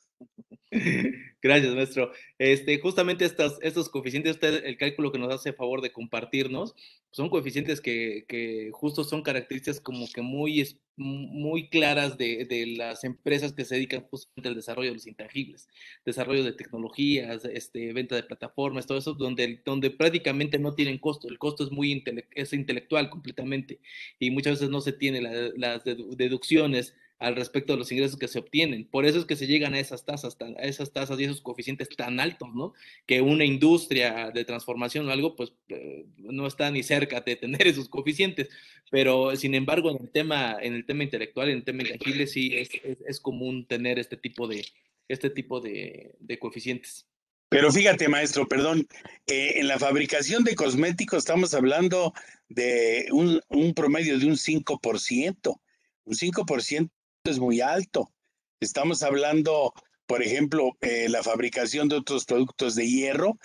[1.41, 2.11] Gracias, maestro.
[2.39, 6.76] Este, justamente estos, estos coeficientes, el cálculo que nos hace favor de compartirnos,
[7.11, 10.67] son coeficientes que, que justo son características como que muy,
[10.97, 15.69] muy claras de, de, las empresas que se dedican justamente al desarrollo de los intangibles,
[16.03, 21.30] desarrollo de tecnologías, este, venta de plataformas, todo eso, donde, donde prácticamente no tienen costo.
[21.30, 23.80] El costo es muy intele es intelectual completamente
[24.19, 28.28] y muchas veces no se tiene la, las deducciones al respecto de los ingresos que
[28.28, 28.86] se obtienen.
[28.86, 31.88] Por eso es que se llegan a esas tasas, a esas tasas y esos coeficientes
[31.89, 32.74] tan altos, ¿no?
[33.05, 37.68] Que una industria de transformación o algo, pues eh, no está ni cerca de tener
[37.68, 38.49] esos coeficientes.
[38.91, 42.53] Pero sin embargo, en el tema, en el tema intelectual, en el tema intangible, sí
[42.53, 44.66] es, común tener este tipo de,
[45.07, 47.07] este tipo de, de coeficientes.
[47.49, 48.88] Pero fíjate, maestro, perdón,
[49.28, 52.13] eh, en la fabricación de cosméticos estamos hablando
[52.49, 55.59] de un, un promedio de un 5%.
[56.03, 56.89] Un 5%
[57.30, 58.11] es muy alto.
[58.59, 59.73] Estamos hablando,
[60.05, 63.38] por ejemplo, eh, la fabricación de otros productos de hierro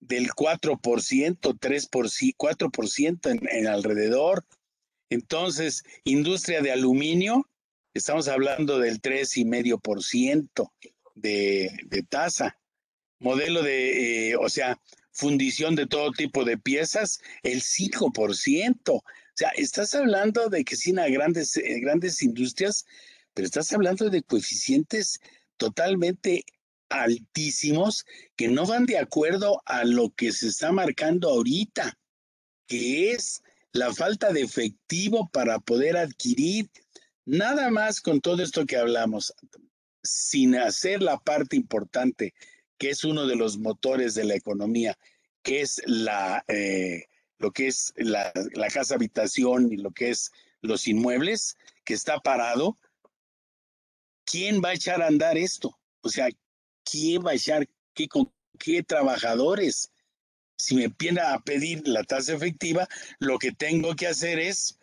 [0.00, 0.78] del 4%,
[1.58, 4.44] 3%, 4% en, en alrededor.
[5.10, 7.48] Entonces, industria de aluminio,
[7.94, 10.70] estamos hablando del 3,5%
[11.14, 12.58] de, de tasa.
[13.20, 14.78] Modelo de, eh, o sea,
[15.10, 18.90] fundición de todo tipo de piezas, el 5%.
[18.90, 19.02] O
[19.34, 22.86] sea, estás hablando de que sin grandes, eh, grandes industrias
[23.38, 25.20] pero estás hablando de coeficientes
[25.58, 26.44] totalmente
[26.88, 31.96] altísimos que no van de acuerdo a lo que se está marcando ahorita,
[32.66, 36.68] que es la falta de efectivo para poder adquirir.
[37.26, 39.32] Nada más con todo esto que hablamos,
[40.02, 42.34] sin hacer la parte importante,
[42.76, 44.98] que es uno de los motores de la economía,
[45.44, 47.04] que es la, eh,
[47.38, 52.18] lo que es la, la casa habitación y lo que es los inmuebles, que está
[52.18, 52.76] parado,
[54.30, 55.78] ¿quién va a echar a andar esto?
[56.02, 56.28] O sea,
[56.84, 58.08] ¿quién va a echar qué,
[58.58, 59.90] qué trabajadores?
[60.56, 62.88] Si me viene a pedir la tasa efectiva,
[63.20, 64.78] lo que tengo que hacer es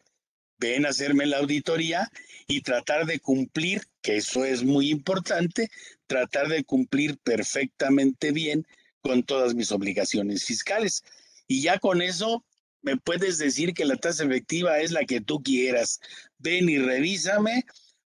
[0.58, 2.10] ven a hacerme la auditoría
[2.48, 5.70] y tratar de cumplir, que eso es muy importante,
[6.08, 8.66] tratar de cumplir perfectamente bien
[9.02, 11.04] con todas mis obligaciones fiscales.
[11.48, 12.44] Y ya con eso
[12.82, 16.00] me puedes decir que la tasa efectiva es la que tú quieras.
[16.38, 17.66] Ven y revísame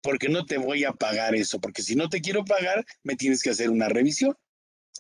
[0.02, 3.44] porque no te voy a pagar eso, porque si no te quiero pagar, me tienes
[3.44, 4.36] que hacer una revisión.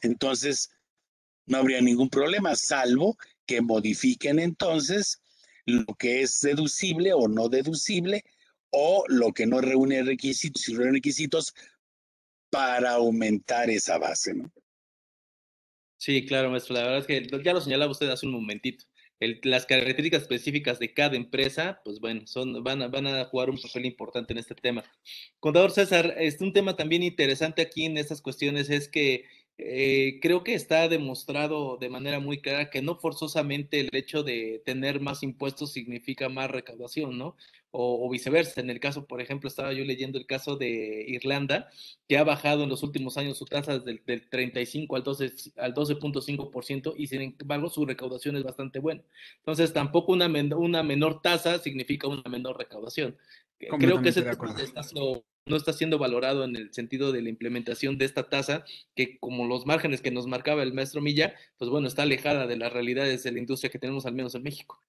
[0.01, 0.69] Entonces,
[1.45, 5.21] no habría ningún problema, salvo que modifiquen entonces
[5.65, 8.23] lo que es deducible o no deducible
[8.69, 11.53] o lo que no reúne requisitos y reúne requisitos
[12.49, 14.51] para aumentar esa base, ¿no?
[15.97, 16.75] Sí, claro, maestro.
[16.75, 18.85] La verdad es que ya lo señalaba usted hace un momentito
[19.43, 23.59] las características específicas de cada empresa, pues bueno, son, van, a, van a jugar un
[23.59, 24.83] papel importante en este tema.
[25.39, 29.25] Contador César, este, un tema también interesante aquí en estas cuestiones es que
[29.57, 34.61] eh, creo que está demostrado de manera muy clara que no forzosamente el hecho de
[34.65, 37.35] tener más impuestos significa más recaudación, ¿no?
[37.73, 38.59] O, viceversa.
[38.59, 41.69] En el caso, por ejemplo, estaba yo leyendo el caso de Irlanda,
[42.07, 45.73] que ha bajado en los últimos años su tasa del, del 35 al 12 al
[45.73, 49.01] 12.5% y sin embargo su recaudación es bastante buena.
[49.37, 53.17] Entonces, tampoco una, una menor tasa significa una menor recaudación.
[53.57, 54.25] Creo que ese
[55.45, 58.63] no está siendo valorado en el sentido de la implementación de esta tasa,
[58.95, 62.57] que como los márgenes que nos marcaba el maestro Milla, pues bueno, está alejada de
[62.57, 64.81] las realidades de la industria que tenemos al menos en México.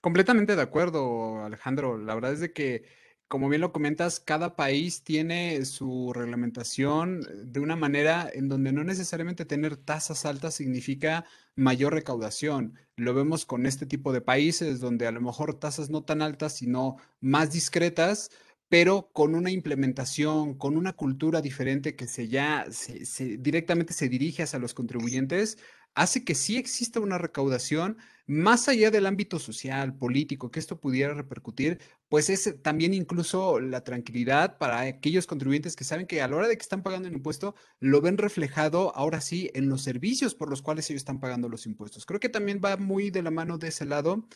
[0.00, 1.98] Completamente de acuerdo, Alejandro.
[1.98, 2.84] La verdad es de que,
[3.28, 7.22] como bien lo comentas, cada país tiene su reglamentación
[7.52, 11.24] de una manera en donde no necesariamente tener tasas altas significa
[11.56, 12.78] mayor recaudación.
[12.96, 16.54] Lo vemos con este tipo de países donde a lo mejor tasas no tan altas,
[16.56, 18.30] sino más discretas,
[18.68, 24.42] pero con una implementación, con una cultura diferente que se ya se, directamente se dirige
[24.44, 25.58] hacia los contribuyentes,
[25.96, 31.14] hace que sí exista una recaudación más allá del ámbito social, político, que esto pudiera
[31.14, 36.36] repercutir, pues es también incluso la tranquilidad para aquellos contribuyentes que saben que a la
[36.36, 40.34] hora de que están pagando el impuesto, lo ven reflejado ahora sí en los servicios
[40.34, 42.04] por los cuales ellos están pagando los impuestos.
[42.04, 44.28] Creo que también va muy de la mano de ese lado,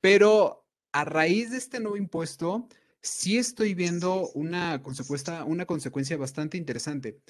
[0.00, 2.68] pero a raíz de este nuevo impuesto,
[3.00, 7.20] sí estoy viendo una consecuencia, una consecuencia bastante interesante.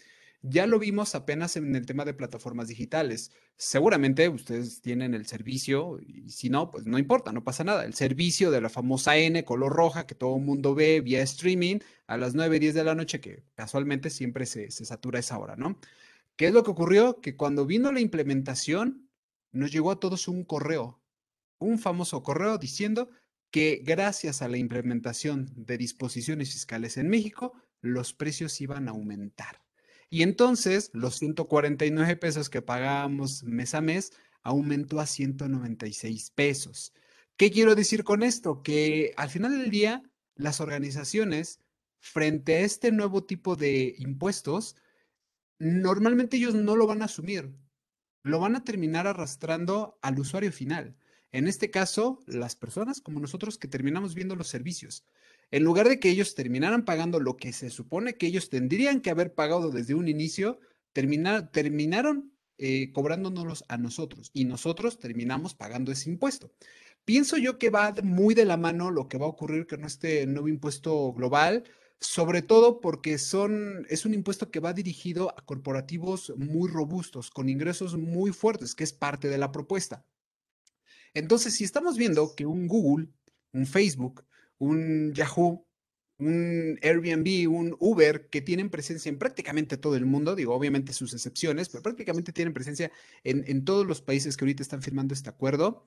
[0.49, 3.33] Ya lo vimos apenas en el tema de plataformas digitales.
[3.57, 7.85] Seguramente ustedes tienen el servicio y si no, pues no importa, no pasa nada.
[7.85, 11.79] El servicio de la famosa N color roja que todo el mundo ve vía streaming
[12.07, 15.57] a las 9, 10 de la noche, que casualmente siempre se, se satura esa hora,
[15.57, 15.81] ¿no?
[16.37, 17.21] ¿Qué es lo que ocurrió?
[17.21, 19.09] Que cuando vino la implementación,
[19.51, 21.01] nos llegó a todos un correo,
[21.59, 23.11] un famoso correo diciendo
[23.51, 29.66] que gracias a la implementación de disposiciones fiscales en México, los precios iban a aumentar.
[30.09, 36.93] Y entonces los 149 pesos que pagábamos mes a mes aumentó a 196 pesos.
[37.37, 38.63] ¿Qué quiero decir con esto?
[38.63, 40.03] Que al final del día,
[40.37, 41.61] las organizaciones,
[41.99, 44.77] frente a este nuevo tipo de impuestos,
[45.59, 47.53] normalmente ellos no lo van a asumir,
[48.23, 50.97] lo van a terminar arrastrando al usuario final.
[51.33, 55.05] En este caso, las personas como nosotros que terminamos viendo los servicios.
[55.51, 59.11] En lugar de que ellos terminaran pagando lo que se supone que ellos tendrían que
[59.11, 60.61] haber pagado desde un inicio,
[60.93, 66.53] terminaron eh, cobrándonos a nosotros y nosotros terminamos pagando ese impuesto.
[67.05, 70.27] Pienso yo que va muy de la mano lo que va a ocurrir con este
[70.27, 71.65] nuevo impuesto global,
[72.01, 77.97] sobre todo porque es un impuesto que va dirigido a corporativos muy robustos, con ingresos
[77.97, 80.05] muy fuertes, que es parte de la propuesta.
[81.17, 83.09] Entonces, si estamos viendo que un Google,
[83.55, 84.27] un Facebook,
[84.59, 85.67] un Yahoo,
[86.19, 91.15] un Airbnb, un Uber, que tienen presencia en prácticamente todo el mundo, digo, obviamente sus
[91.15, 92.93] excepciones, pero prácticamente tienen presencia
[93.25, 95.87] en, todos los países que ahorita están firmando este acuerdo,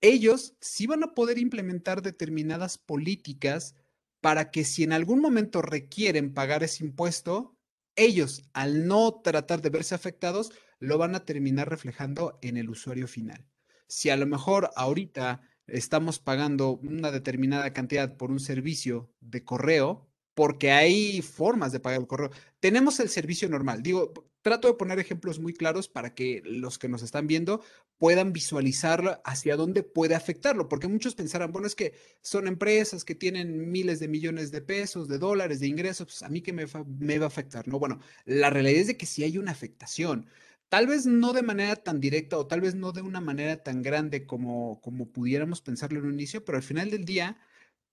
[0.00, 3.74] ellos sí van a poder implementar determinadas políticas
[4.20, 7.56] para que si en algún momento requieren pagar ese impuesto,
[7.96, 13.08] ellos, al no tratar de verse afectados, lo van a terminar reflejando en el usuario
[13.08, 13.50] final.
[13.90, 20.08] Si a lo mejor ahorita estamos pagando una determinada cantidad por un servicio de correo,
[20.34, 22.30] porque hay formas de pagar el correo.
[22.60, 23.82] Tenemos el servicio normal.
[23.82, 24.12] Digo,
[24.42, 27.62] trato de poner ejemplos muy claros para que los que nos están viendo
[27.98, 33.14] puedan visualizar hacia dónde puede afectarlo, porque muchos pensarán, bueno, es que son empresas que
[33.14, 36.64] tienen miles de millones de pesos, de dólares, de ingresos, pues a mí que me,
[36.64, 37.78] va a afectar, ¿no?
[37.78, 40.26] Bueno, la realidad es de que sí hay una afectación.
[40.70, 43.82] Tal vez no de manera tan directa o tal vez no de una manera tan
[43.82, 47.38] grande como, como pudiéramos pensarlo en un inicio, pero al final del día,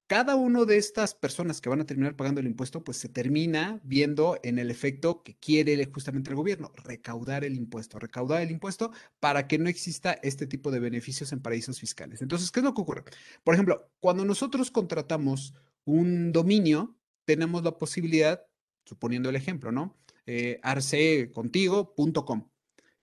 [0.05, 3.81] cada una de estas personas que van a terminar pagando el impuesto, pues se termina
[3.83, 8.91] viendo en el efecto que quiere justamente el gobierno, recaudar el impuesto, recaudar el impuesto
[9.19, 12.21] para que no exista este tipo de beneficios en paraísos fiscales.
[12.21, 13.05] Entonces, ¿qué es lo que ocurre?
[13.43, 18.45] Por ejemplo, cuando nosotros contratamos un dominio, tenemos la posibilidad,
[18.85, 19.97] suponiendo el ejemplo, ¿no?
[20.27, 22.49] Eh, arcecontigo.com.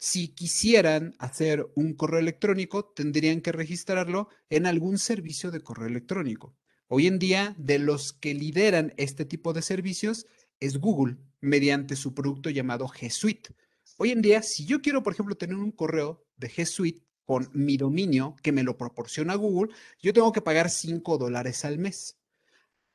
[0.07, 6.55] Si quisieran hacer un correo electrónico, tendrían que registrarlo en algún servicio de correo electrónico.
[6.88, 10.26] Hoy en día, de los que lideran este tipo de servicios
[10.61, 13.55] es Google mediante su producto llamado G Suite.
[13.96, 17.48] Hoy en día, si yo quiero, por ejemplo, tener un correo de G Suite con
[17.55, 22.18] mi dominio que me lo proporciona Google, yo tengo que pagar 5 dólares al mes.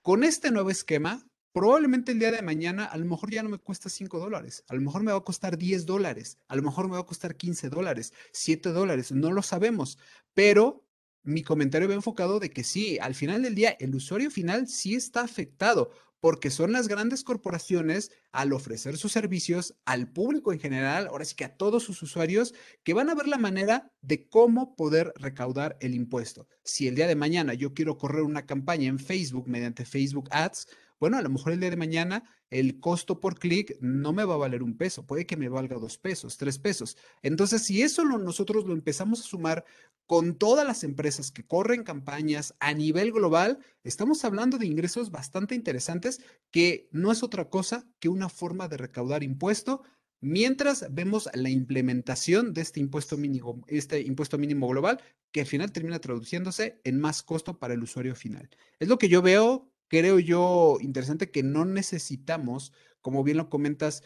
[0.03, 3.57] Con este nuevo esquema, probablemente el día de mañana a lo mejor ya no me
[3.57, 6.87] cuesta 5 dólares, a lo mejor me va a costar 10 dólares, a lo mejor
[6.87, 9.97] me va a costar 15 dólares, 7 dólares, no lo sabemos,
[10.33, 10.85] pero
[11.23, 14.95] mi comentario va enfocado de que sí, al final del día, el usuario final sí
[14.95, 21.07] está afectado, porque son las grandes corporaciones al ofrecer sus servicios al público en general,
[21.07, 24.75] ahora sí que a todos sus usuarios, que van a ver la manera de cómo
[24.75, 26.47] poder recaudar el impuesto.
[26.63, 30.67] Si el día de mañana yo quiero correr una campaña en Facebook mediante Facebook Ads,
[30.99, 34.33] bueno, a lo mejor el día de mañana el costo por clic no me va
[34.33, 36.97] a valer un peso, puede que me valga dos pesos, tres pesos.
[37.21, 39.65] Entonces, si eso nosotros lo empezamos a sumar
[40.05, 45.55] con todas las empresas que corren campañas a nivel global, estamos hablando de ingresos bastante
[45.55, 46.21] interesantes
[46.51, 49.83] que no es otra cosa que una forma de recaudar impuesto
[50.21, 55.71] mientras vemos la implementación de este impuesto mínimo, este impuesto mínimo global, que al final
[55.71, 58.49] termina traduciéndose en más costo para el usuario final.
[58.79, 62.71] Es lo que yo veo creo yo interesante que no necesitamos,
[63.01, 64.03] como bien lo comentas,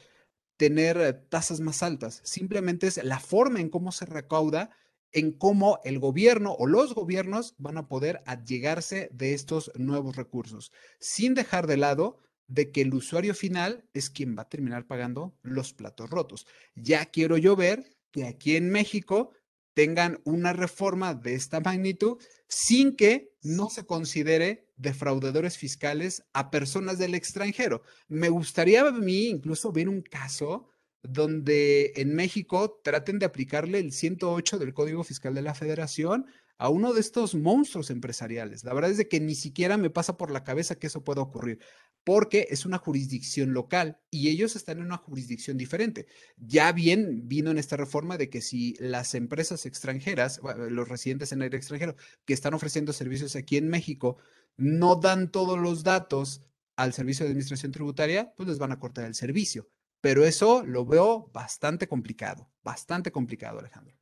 [0.58, 2.22] tener eh, tasas más altas.
[2.24, 4.72] Simplemente es la forma en cómo se recauda,
[5.12, 10.72] en cómo el gobierno o los gobiernos van a poder allegarse de estos nuevos recursos,
[11.00, 12.18] sin dejar de lado
[12.48, 16.48] de que el usuario final es quien va a terminar pagando los platos rotos.
[16.76, 19.32] Ya quiero yo ver que aquí en México
[19.74, 22.22] tengan una reforma de esta magnitud
[22.54, 27.82] sin que no se considere defraudadores fiscales a personas del extranjero.
[28.08, 30.70] Me gustaría a mí incluso ver un caso
[31.02, 36.28] donde en México traten de aplicarle el 108 del Código Fiscal de la Federación
[36.60, 38.64] a uno de estos monstruos empresariales.
[38.64, 41.22] La verdad es de que ni siquiera me pasa por la cabeza que eso pueda
[41.22, 41.60] ocurrir,
[42.04, 46.08] porque es una jurisdicción local y ellos están en una jurisdicción diferente.
[46.38, 51.42] Ya bien vino en esta reforma de que si las empresas extranjeras, los residentes en
[51.42, 51.96] el extranjero
[52.26, 54.18] que están ofreciendo servicios aquí en México,
[54.58, 56.42] no dan todos los datos
[56.76, 59.70] al servicio de administración tributaria, pues les van a cortar el servicio.
[60.02, 63.96] Pero eso lo veo bastante complicado, bastante complicado, Alejandro.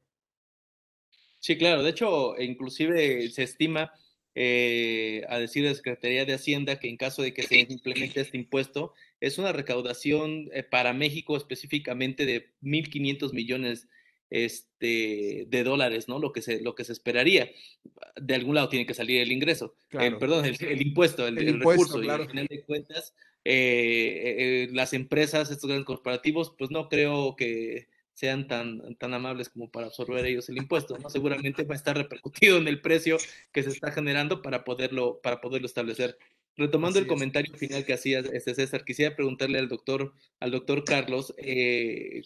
[1.39, 1.83] Sí, claro.
[1.83, 3.91] De hecho, inclusive se estima
[4.33, 8.37] eh, a decir la Secretaría de Hacienda que en caso de que se implemente este
[8.37, 13.87] impuesto, es una recaudación eh, para México específicamente de 1.500 millones
[14.29, 16.17] este, de dólares, ¿no?
[16.17, 17.51] Lo que, se, lo que se esperaría.
[18.15, 22.01] De algún lado tiene que salir el ingreso, eh, perdón, el, impuesto, el, recurso.
[22.01, 23.13] Y al final de cuentas,
[24.73, 27.87] las empresas, estos grandes corporativos, pues no creo que
[28.21, 31.09] sean tan, tan amables como para absorber ellos el impuesto, ¿no?
[31.09, 33.17] Seguramente va a estar repercutido en el precio
[33.51, 36.19] que se está generando para poderlo, para poderlo establecer.
[36.61, 41.33] Retomando el comentario final que hacía este César, quisiera preguntarle al doctor, al doctor Carlos,
[41.39, 42.21] eh,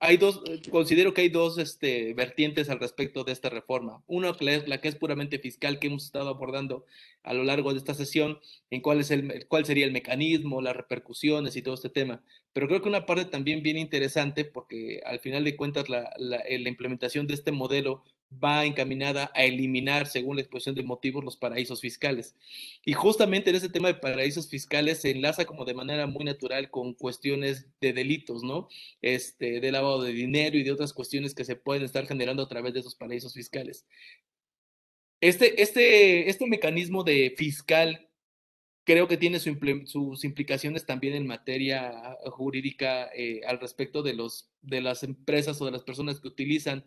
[0.00, 4.02] hay dos, considero que hay dos este, vertientes al respecto de esta reforma.
[4.06, 6.86] Una, la que es puramente fiscal que hemos estado abordando
[7.22, 8.38] a lo largo de esta sesión,
[8.70, 12.22] en cuál, es el, cuál sería el mecanismo, las repercusiones y todo este tema.
[12.54, 16.38] Pero creo que una parte también bien interesante, porque al final de cuentas la, la,
[16.48, 21.36] la implementación de este modelo va encaminada a eliminar, según la exposición de motivos, los
[21.36, 22.34] paraísos fiscales.
[22.84, 26.70] Y justamente en ese tema de paraísos fiscales se enlaza como de manera muy natural
[26.70, 28.68] con cuestiones de delitos, ¿no?
[29.02, 32.48] Este, de lavado de dinero y de otras cuestiones que se pueden estar generando a
[32.48, 33.86] través de esos paraísos fiscales.
[35.20, 38.06] Este, este, este mecanismo de fiscal
[38.84, 44.80] creo que tiene sus implicaciones también en materia jurídica eh, al respecto de, los, de
[44.80, 46.84] las empresas o de las personas que utilizan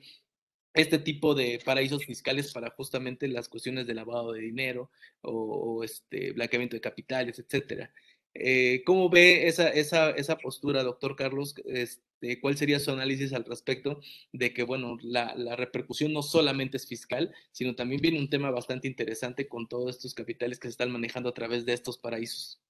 [0.73, 4.91] este tipo de paraísos fiscales para justamente las cuestiones de lavado de dinero
[5.21, 7.91] o, este blanqueamiento de capitales, etcétera.
[8.33, 11.55] Eh, ¿Cómo ve esa, esa, esa, postura, doctor Carlos?
[11.65, 13.99] Este, ¿Cuál sería su análisis al respecto
[14.31, 18.51] de que, bueno, la, la, repercusión no solamente es fiscal, sino también viene un tema
[18.51, 22.61] bastante interesante con todos estos capitales que se están manejando a través de estos paraísos?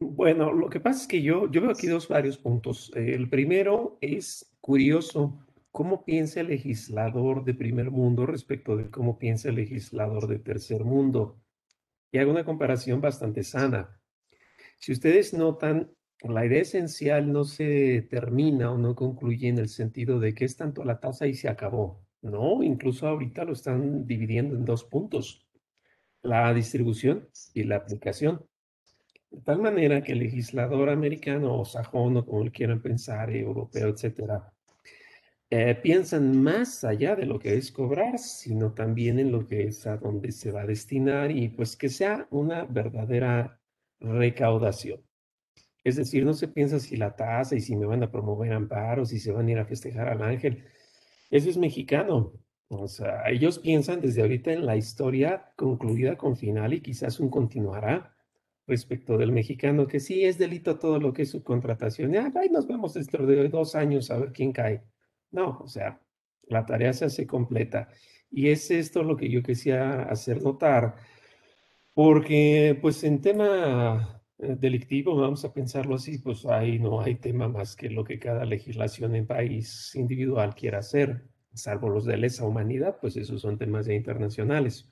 [0.00, 2.90] Bueno, lo que pasa es que yo, yo veo aquí dos varios puntos.
[2.94, 5.45] El primero es curioso
[5.76, 10.84] cómo piensa el legislador de primer mundo respecto de cómo piensa el legislador de tercer
[10.84, 11.38] mundo.
[12.10, 14.00] Y hago una comparación bastante sana.
[14.78, 20.18] Si ustedes notan, la idea esencial no se termina o no concluye en el sentido
[20.18, 22.06] de que es tanto la tasa y se acabó.
[22.22, 25.46] No, incluso ahorita lo están dividiendo en dos puntos,
[26.22, 28.46] la distribución y la aplicación.
[29.30, 34.55] De tal manera que el legislador americano o sajón o como quieran pensar, europeo, etcétera,
[35.50, 39.86] eh, piensan más allá de lo que es cobrar, sino también en lo que es
[39.86, 43.60] a dónde se va a destinar y pues que sea una verdadera
[44.00, 45.00] recaudación.
[45.84, 49.10] Es decir, no se piensa si la tasa y si me van a promover amparos,
[49.10, 50.64] si se van a ir a festejar al ángel.
[51.30, 52.32] Eso es mexicano.
[52.68, 57.30] O sea, ellos piensan desde ahorita en la historia concluida con final y quizás un
[57.30, 58.16] continuará
[58.66, 62.12] respecto del mexicano, que sí es delito todo lo que es su contratación.
[62.12, 64.82] Ya, ahí nos vemos dentro de dos años a ver quién cae.
[65.30, 66.00] No, o sea,
[66.48, 67.88] la tarea se hace completa.
[68.30, 70.96] Y es esto lo que yo quisiera hacer notar,
[71.94, 77.48] porque pues en tema eh, delictivo, vamos a pensarlo así, pues ahí no hay tema
[77.48, 81.24] más que lo que cada legislación en país individual quiera hacer,
[81.54, 84.90] salvo los de lesa humanidad, pues esos son temas ya internacionales.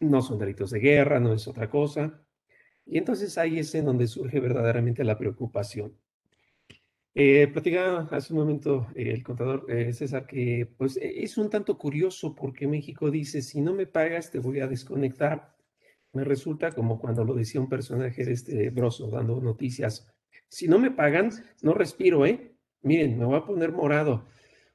[0.00, 2.22] No son delitos de guerra, no es otra cosa.
[2.86, 5.96] Y entonces ahí es en donde surge verdaderamente la preocupación.
[7.14, 11.50] Eh, platicaba hace un momento eh, el contador eh, César que pues e, es un
[11.50, 15.54] tanto curioso porque México dice, si no me pagas te voy a desconectar.
[16.14, 20.08] Me resulta como cuando lo decía un personaje de este broso dando noticias,
[20.48, 21.30] si no me pagan,
[21.62, 22.54] no respiro, ¿eh?
[22.82, 24.26] Miren, me voy a poner morado.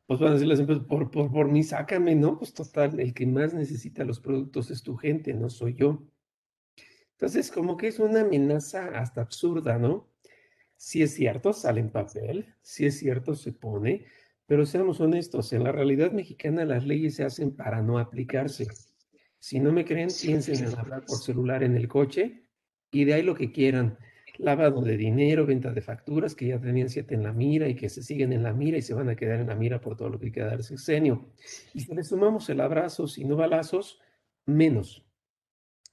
[0.07, 2.37] Pues van a decir las empresas, por, por, por mí sácame, ¿no?
[2.39, 6.03] Pues total, el que más necesita los productos es tu gente, no soy yo.
[7.11, 10.07] Entonces, como que es una amenaza hasta absurda, ¿no?
[10.77, 14.05] Si es cierto, sale en papel, si es cierto, se pone,
[14.45, 18.67] pero seamos honestos, en la realidad mexicana las leyes se hacen para no aplicarse.
[19.39, 22.43] Si no me creen, piensen en hablar por celular en el coche
[22.91, 23.97] y de ahí lo que quieran.
[24.37, 27.89] Lavado de dinero, venta de facturas que ya tenían siete en la mira y que
[27.89, 30.09] se siguen en la mira y se van a quedar en la mira por todo
[30.09, 31.33] lo que queda del sexenio.
[31.73, 33.99] Y si le sumamos el abrazo y no balazos,
[34.45, 35.05] menos.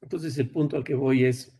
[0.03, 1.59] Entonces el punto al que voy es,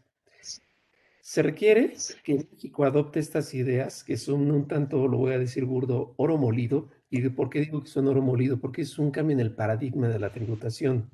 [1.27, 5.65] se requiere que México adopte estas ideas que son un tanto, lo voy a decir
[5.65, 6.91] burdo, oro molido.
[7.09, 8.61] ¿Y de por qué digo que son oro molido?
[8.61, 11.11] Porque es un cambio en el paradigma de la tributación.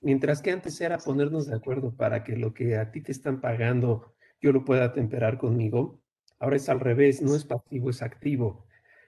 [0.00, 3.40] Mientras que antes era ponernos de acuerdo para que lo que a ti te están
[3.40, 6.02] pagando yo lo pueda temperar conmigo,
[6.40, 8.66] ahora es al revés, no es pasivo, es activo.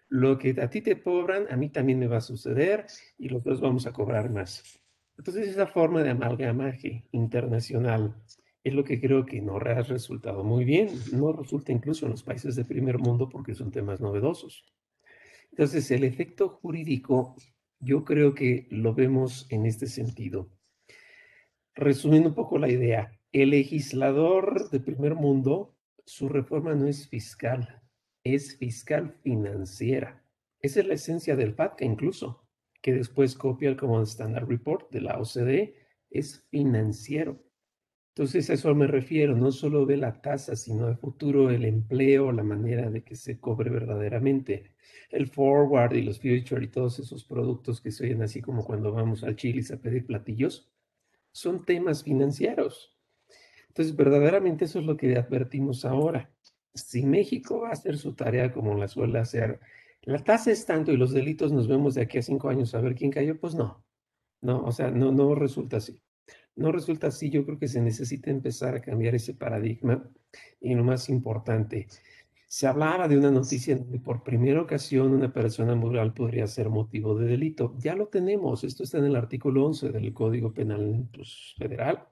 [0.09, 2.87] Lo que a ti te cobran, a mí también me va a suceder
[3.19, 4.81] y los dos vamos a cobrar más.
[5.17, 8.15] Entonces, esa forma de amalgamaje internacional
[8.65, 10.91] es lo que creo que no ha resultado muy bien.
[11.13, 14.65] No resulta incluso en los países de primer mundo porque son temas novedosos.
[15.51, 17.37] Entonces, el efecto jurídico,
[17.81, 20.51] yo creo que lo vemos en este sentido.
[21.75, 27.83] resumiendo un poco la idea, el legislador de primer mundo, su reforma no es fiscal,
[28.25, 30.25] es fiscal financiera.
[30.61, 32.49] Esa es la esencia del FATCA incluso,
[32.83, 35.77] que después copia el Common Standard Report de la OCDE,
[36.11, 37.41] es financiero.
[38.19, 42.33] Entonces a eso me refiero, no solo de la tasa, sino el futuro, el empleo,
[42.33, 44.73] la manera de que se cobre verdaderamente.
[45.09, 48.91] El forward y los future y todos esos productos que se oyen así como cuando
[48.91, 50.69] vamos al Chili's a pedir platillos,
[51.31, 52.99] son temas financieros.
[53.69, 56.29] Entonces, verdaderamente eso es lo que advertimos ahora.
[56.75, 59.61] Si México va a hacer su tarea como la suele hacer,
[60.03, 62.81] la tasa es tanto y los delitos nos vemos de aquí a cinco años a
[62.81, 63.85] ver quién cayó, pues no.
[64.41, 66.03] No, o sea, no, no resulta así.
[66.59, 67.31] No resulta así.
[67.31, 70.11] Yo creo que se necesita empezar a cambiar ese paradigma.
[70.61, 71.87] Y lo más importante,
[72.49, 77.15] se hablaba de una noticia donde por primera ocasión una persona moral podría ser motivo
[77.15, 77.77] de delito.
[77.79, 78.65] Ya lo tenemos.
[78.65, 82.09] Esto está en el artículo 11 del Código Penal pues, Federal.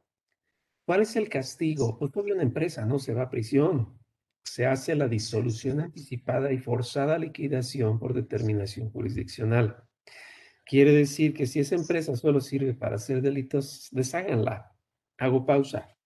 [0.85, 1.99] ¿Cuál es el castigo?
[1.99, 3.99] Pues por una empresa no se va a prisión.
[4.45, 9.83] Se hace la disolución anticipada y forzada liquidación por determinación jurisdiccional.
[10.67, 14.77] Quiere decir que si esa empresa solo sirve para hacer delitos, desháganla.
[15.17, 15.97] Hago pausa.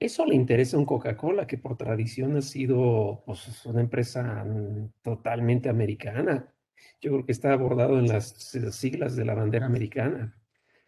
[0.00, 4.94] Eso le interesa a un Coca-Cola que por tradición ha sido pues, una empresa mm,
[5.02, 6.52] totalmente americana.
[7.00, 8.30] Yo creo que está abordado en las
[8.72, 10.36] siglas de la bandera americana.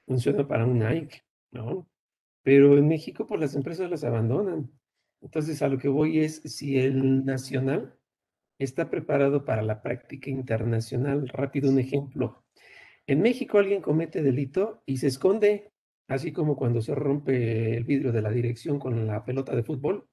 [0.05, 1.89] Funciona para un Nike, ¿no?
[2.43, 4.69] Pero en México, pues las empresas las abandonan.
[5.21, 7.97] Entonces, a lo que voy es, si el nacional
[8.59, 12.42] está preparado para la práctica internacional, rápido un ejemplo.
[13.07, 15.73] En México alguien comete delito y se esconde,
[16.09, 20.09] así como cuando se rompe el vidrio de la dirección con la pelota de fútbol,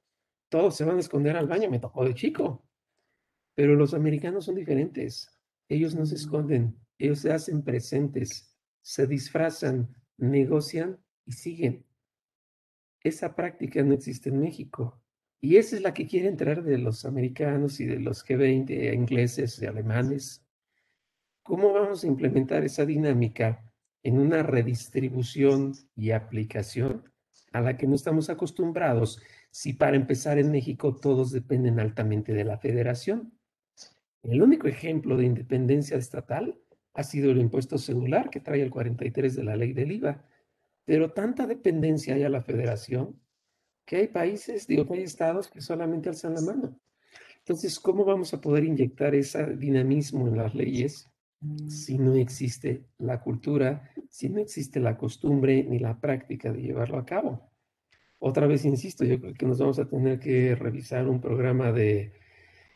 [0.50, 2.66] todos se van a esconder al baño, me tocó de chico.
[3.56, 5.30] Pero los americanos son diferentes.
[5.68, 11.86] Ellos no se esconden, ellos se hacen presentes, se disfrazan, negocian y siguen.
[13.04, 15.02] Esa práctica no existe en México.
[15.42, 19.62] Y esa es la que quiere entrar de los americanos y de los G20, ingleses
[19.62, 20.46] y alemanes.
[21.50, 23.66] ¿Cómo vamos a implementar esa dinámica
[24.04, 27.12] en una redistribución y aplicación
[27.52, 29.20] a la que no estamos acostumbrados
[29.50, 33.34] si para empezar en México todos dependen altamente de la federación?
[34.22, 36.62] El único ejemplo de independencia estatal
[36.94, 40.24] ha sido el impuesto celular que trae el 43 de la ley del IVA,
[40.86, 43.20] pero tanta dependencia hay a la federación
[43.88, 46.80] que hay países, digo, hay estados que solamente alzan la mano.
[47.40, 51.10] Entonces, ¿cómo vamos a poder inyectar ese dinamismo en las leyes
[51.68, 56.98] si no existe la cultura, si no existe la costumbre ni la práctica de llevarlo
[56.98, 57.50] a cabo?
[58.20, 62.12] Otra vez insisto, yo creo que nos vamos a tener que revisar un programa de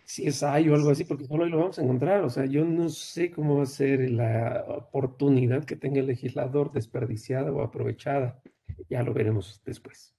[0.06, 2.24] si es hay o algo así, porque solo ahí lo vamos a encontrar.
[2.24, 6.72] O sea, yo no sé cómo va a ser la oportunidad que tenga el legislador
[6.72, 8.42] desperdiciada o aprovechada.
[8.90, 10.16] Ya lo veremos después.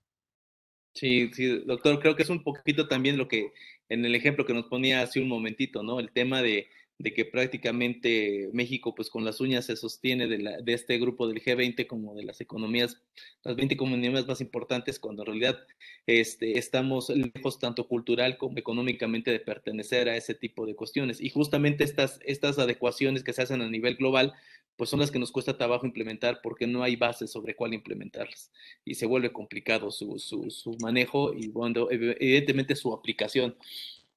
[0.94, 3.52] Sí, sí, doctor, creo que es un poquito también lo que
[3.88, 5.98] en el ejemplo que nos ponía hace un momentito, ¿no?
[5.98, 6.68] El tema de
[6.98, 11.86] de que prácticamente México, pues con las uñas se sostiene de, este grupo del G20
[11.86, 13.00] como de las economías,
[13.42, 15.58] las 20 economías más importantes, cuando en realidad
[16.06, 21.20] este, estamos lejos tanto cultural como económicamente de pertenecer a ese tipo de cuestiones.
[21.20, 24.32] Y justamente estas, estas adecuaciones que se hacen a nivel global,
[24.76, 28.52] pues son las que nos cuesta trabajo implementar porque no hay base sobre cuál implementarlas.
[28.84, 33.56] Y se vuelve complicado su, su, su manejo y, bueno, evidentemente su aplicación.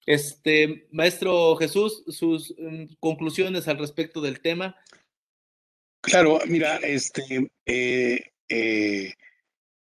[0.07, 4.77] Este, maestro Jesús, sus mm, conclusiones al respecto del tema.
[5.99, 9.13] Claro, mira, este, eh, eh,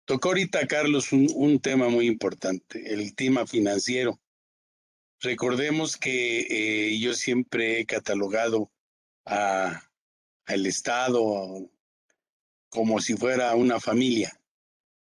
[0.04, 4.20] tocó ahorita, Carlos, un, tema muy importante, el tema financiero.
[5.22, 8.70] Recordemos que eh, yo siempre he catalogado
[9.26, 9.90] a,
[10.48, 11.72] al Estado
[12.68, 14.38] como si fuera una familia,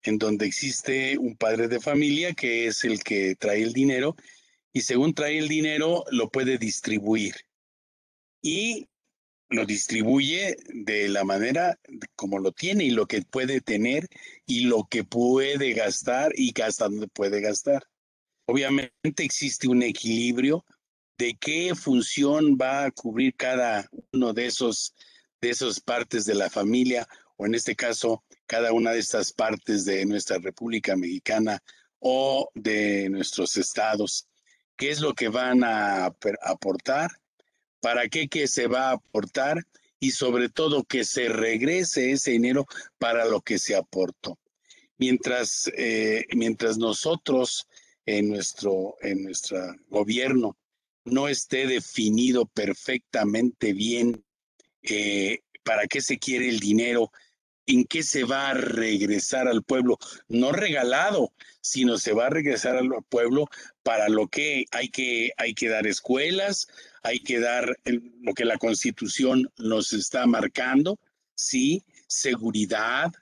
[0.03, 4.15] en donde existe un padre de familia que es el que trae el dinero
[4.73, 7.35] y según trae el dinero lo puede distribuir.
[8.43, 8.89] Y
[9.51, 11.79] lo distribuye de la manera
[12.15, 14.09] como lo tiene y lo que puede tener
[14.47, 17.83] y lo que puede gastar y hasta dónde puede gastar.
[18.47, 20.65] Obviamente existe un equilibrio
[21.19, 24.95] de qué función va a cubrir cada uno de esos
[25.41, 29.85] de esas partes de la familia o en este caso cada una de estas partes
[29.85, 31.63] de nuestra República Mexicana
[31.99, 34.30] o de nuestros estados
[34.81, 37.11] qué es lo que van a aportar,
[37.83, 39.63] para qué se va a aportar
[40.01, 42.67] y sobre todo que se regrese ese dinero
[42.97, 44.39] para lo que se aportó.
[44.97, 47.69] Mientras, eh, mientras nosotros
[48.07, 49.59] en nuestro, en nuestro
[49.91, 50.57] gobierno
[51.05, 54.25] no esté definido perfectamente bien
[54.83, 57.13] eh, para qué se quiere el dinero,
[57.67, 62.77] en qué se va a regresar al pueblo, no regalado, sino se va a regresar
[62.77, 63.49] al pueblo
[63.83, 66.69] para lo que hay que, hay que dar escuelas,
[67.03, 70.99] hay que dar lo que la constitución nos está marcando,
[71.35, 73.13] sí, seguridad,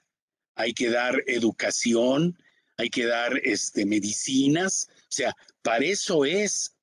[0.55, 2.37] hay que dar educación,
[2.77, 6.75] hay que dar este, medicinas, o sea, para eso es,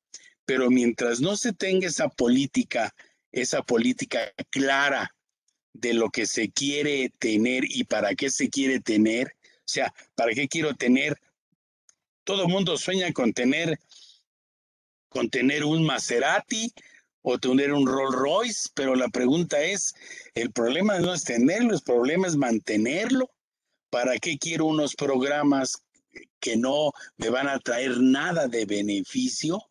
[0.45, 2.95] pero mientras no se tenga esa política,
[3.33, 5.16] esa política clara
[5.81, 9.29] de lo que se quiere tener y para qué se quiere tener.
[9.29, 11.21] O sea, ¿para qué quiero tener?
[12.25, 13.79] Todo el mundo sueña con tener,
[15.09, 16.73] con tener un Maserati
[17.23, 19.95] o tener un Rolls Royce, pero la pregunta es,
[20.35, 23.31] el problema no es tenerlo, el problema es mantenerlo.
[23.91, 25.83] ¿Para qué quiero unos programas
[26.41, 29.63] que no me van a traer nada de beneficio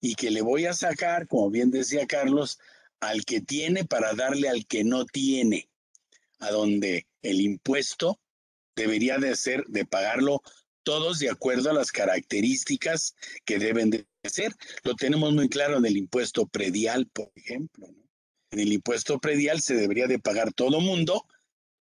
[0.00, 2.58] y que le voy a sacar, como bien decía Carlos,
[3.00, 5.68] al que tiene para darle al que no tiene,
[6.38, 8.20] a donde el impuesto
[8.74, 10.42] debería de ser de pagarlo
[10.82, 14.52] todos de acuerdo a las características que deben de ser.
[14.84, 17.88] Lo tenemos muy claro en el impuesto predial, por ejemplo.
[18.52, 21.26] En el impuesto predial se debería de pagar todo mundo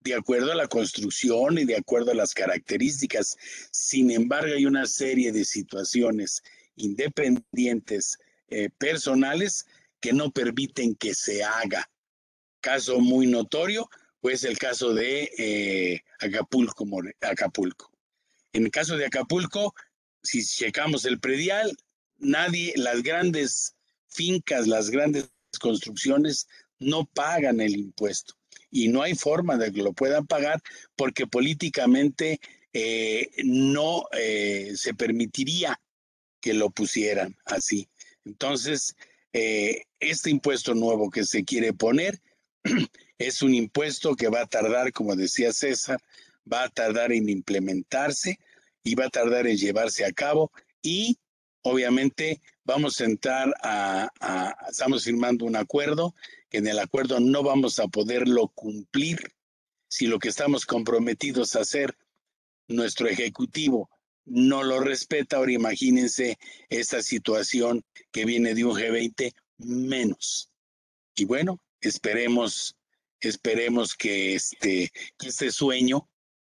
[0.02, 3.38] de acuerdo a la construcción y de acuerdo a las características.
[3.72, 6.42] Sin embargo, hay una serie de situaciones
[6.76, 8.18] independientes
[8.50, 9.68] eh, personales
[9.99, 11.90] que no permiten que se haga.
[12.61, 16.86] Caso muy notorio, pues el caso de eh, Acapulco,
[17.22, 17.91] Acapulco.
[18.53, 19.74] En el caso de Acapulco,
[20.24, 21.76] si checamos el predial,
[22.18, 23.76] nadie, las grandes
[24.07, 25.30] fincas, las grandes
[25.60, 26.48] construcciones
[26.80, 28.36] no pagan el impuesto
[28.69, 30.61] y no hay forma de que lo puedan pagar
[30.95, 32.40] porque políticamente
[32.74, 35.80] eh, no eh, se permitiría
[36.41, 37.90] que lo pusieran así.
[38.26, 38.95] Entonces,
[39.40, 42.20] eh, este impuesto nuevo que se quiere poner
[43.20, 46.02] es un impuesto que va a tardar, como decía César,
[46.52, 48.40] va a tardar en implementarse
[48.82, 50.52] y va a tardar en llevarse a cabo.
[50.82, 51.20] Y
[51.62, 54.10] obviamente vamos a entrar a,
[54.72, 56.16] estamos firmando un acuerdo,
[56.50, 59.20] que en el acuerdo no vamos a poderlo cumplir.
[59.88, 61.96] Si lo que estamos comprometidos a hacer
[62.68, 63.88] nuestro ejecutivo
[64.28, 65.38] no lo respeta.
[65.38, 66.38] Ahora imagínense
[66.70, 70.49] esta situación que viene de un G20 menos.
[71.16, 72.76] Y bueno, esperemos,
[73.20, 76.08] esperemos que este, que este sueño,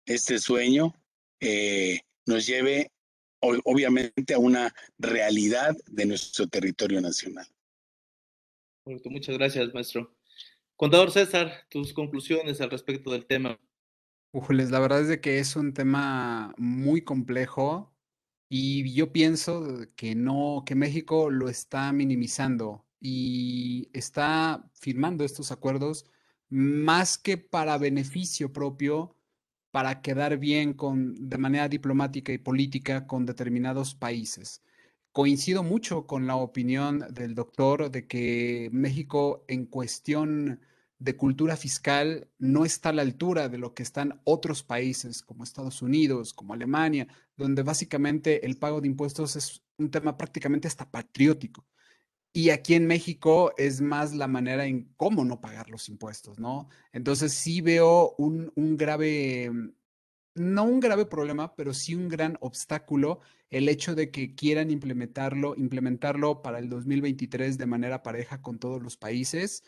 [0.06, 0.94] este sueño
[1.40, 2.92] eh, nos lleve
[3.42, 7.48] obviamente a una realidad de nuestro territorio nacional.
[9.06, 10.14] Muchas gracias, maestro.
[10.76, 13.60] Contador César, tus conclusiones al respecto del tema.
[14.32, 17.92] Ujules, la verdad es de que es un tema muy complejo
[18.48, 26.06] y yo pienso que no, que México lo está minimizando y está firmando estos acuerdos
[26.50, 29.16] más que para beneficio propio,
[29.72, 34.62] para quedar bien con, de manera diplomática y política con determinados países.
[35.12, 40.62] Coincido mucho con la opinión del doctor de que México en cuestión
[41.00, 45.46] de cultura fiscal no está a la altura de lo que están otros países como
[45.46, 47.08] Estados Unidos, como Alemania,
[47.38, 51.66] donde básicamente el pago de impuestos es un tema prácticamente hasta patriótico.
[52.34, 56.70] Y aquí en México es más la manera en cómo no pagar los impuestos, ¿no?
[56.92, 59.52] Entonces sí veo un, un grave,
[60.36, 65.56] no un grave problema, pero sí un gran obstáculo el hecho de que quieran implementarlo,
[65.56, 69.64] implementarlo para el 2023 de manera pareja con todos los países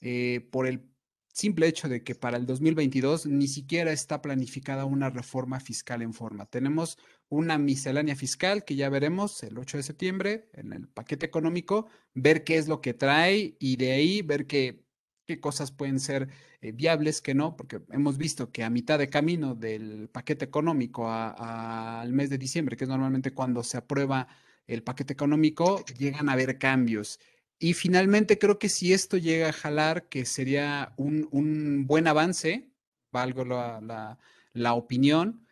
[0.00, 0.90] eh, por el
[1.32, 6.14] simple hecho de que para el 2022 ni siquiera está planificada una reforma fiscal en
[6.14, 6.46] forma.
[6.46, 6.96] Tenemos
[7.28, 12.42] una miscelánea fiscal que ya veremos el 8 de septiembre en el paquete económico, ver
[12.42, 14.86] qué es lo que trae y de ahí ver qué,
[15.26, 16.28] qué cosas pueden ser
[16.62, 21.10] eh, viables, que no, porque hemos visto que a mitad de camino del paquete económico
[21.10, 24.26] al mes de diciembre, que es normalmente cuando se aprueba
[24.66, 27.20] el paquete económico, llegan a haber cambios.
[27.58, 32.68] Y finalmente creo que si esto llega a jalar, que sería un, buen avance,
[33.12, 34.18] valgo la,
[34.52, 35.46] la, opinión,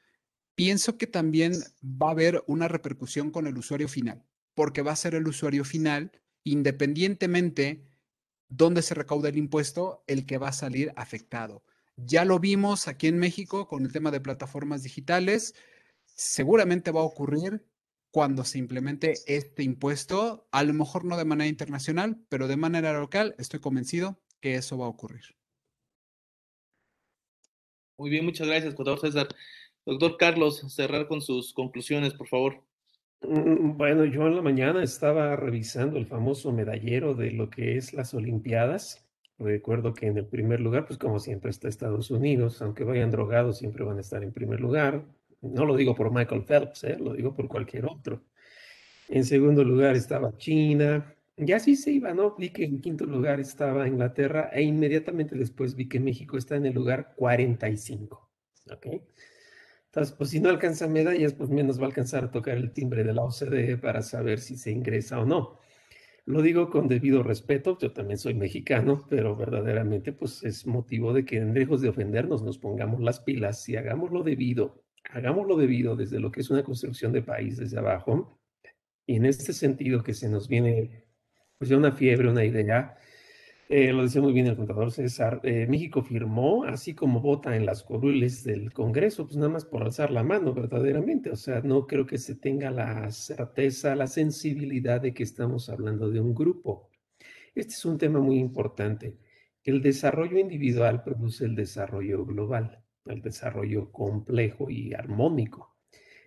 [0.55, 1.53] pienso que también
[1.83, 4.23] va a haber una repercusión con el usuario final,
[4.55, 6.13] porque va a ser el usuario final,
[6.43, 7.83] independientemente
[8.49, 11.65] dónde se recauda el impuesto, el que va a salir afectado.
[11.97, 15.55] Ya lo vimos aquí en México con el tema de plataformas digitales.
[16.05, 17.65] Seguramente va a ocurrir
[18.15, 22.93] cuando se implemente este impuesto, a lo mejor no de manera internacional, pero de manera
[22.93, 25.35] local, estoy convencido que eso va a ocurrir.
[27.99, 29.27] Muy bien, muchas gracias, doctor César.
[29.85, 32.63] Doctor Carlos, cerrar con sus conclusiones, por favor.
[33.23, 37.95] Mm, bueno, yo en la mañana estaba revisando el famoso medallero de lo que es
[37.95, 39.05] las Olimpiadas
[39.39, 43.59] Recuerdo que en el primer lugar, pues como siempre está Estados Unidos, aunque vayan drogados,
[43.59, 45.05] siempre van a estar en primer lugar.
[45.53, 46.97] No lo digo por Michael Phelps, ¿eh?
[46.99, 48.25] lo digo por cualquier otro.
[49.09, 52.37] En segundo lugar estaba China, y así se iba, ¿no?
[52.37, 56.67] Vi que en quinto lugar estaba Inglaterra e inmediatamente después vi que México está en
[56.67, 58.31] el lugar 45,
[58.71, 58.87] ¿ok?
[59.87, 63.03] Entonces, pues si no alcanza medallas, pues menos va a alcanzar a tocar el timbre
[63.05, 65.59] de la OCDE para saber si se ingresa o no.
[66.25, 71.25] Lo digo con debido respeto, yo también soy mexicano, pero verdaderamente pues es motivo de
[71.25, 75.97] que lejos de ofendernos nos pongamos las pilas y hagamos lo debido, hagamos lo debido
[75.97, 78.41] desde lo que es una construcción de país desde abajo.
[79.07, 81.05] Y en este sentido que se nos viene
[81.59, 82.97] pues ya una fiebre, una idea,
[83.69, 87.65] eh, lo decía muy bien el contador César, eh, México firmó, así como vota en
[87.65, 91.31] las curules del Congreso, pues nada más por alzar la mano verdaderamente.
[91.31, 96.11] O sea, no creo que se tenga la certeza, la sensibilidad de que estamos hablando
[96.11, 96.91] de un grupo.
[97.55, 99.17] Este es un tema muy importante.
[99.63, 105.77] El desarrollo individual produce el desarrollo global, el desarrollo complejo y armónico.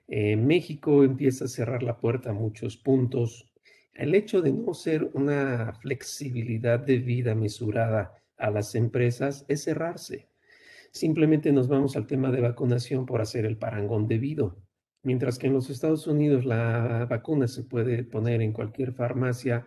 [0.08, 3.52] México empieza a cerrar la puerta a muchos puntos,
[3.94, 10.30] el hecho de no ser una flexibilidad de vida mesurada a las empresas es cerrarse.
[10.92, 14.64] Simplemente nos vamos al tema de vacunación por hacer el parangón debido.
[15.02, 19.66] Mientras que en los Estados Unidos la vacuna se puede poner en cualquier farmacia,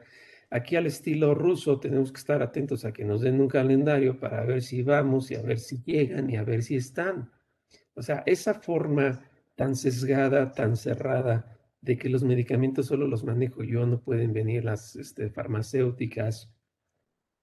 [0.51, 4.45] aquí al estilo ruso tenemos que estar atentos a que nos den un calendario para
[4.45, 7.31] ver si vamos y a ver si llegan y a ver si están.
[7.95, 9.23] O sea, esa forma
[9.55, 14.65] tan sesgada, tan cerrada de que los medicamentos solo los manejo yo, no pueden venir
[14.65, 16.53] las este, farmacéuticas.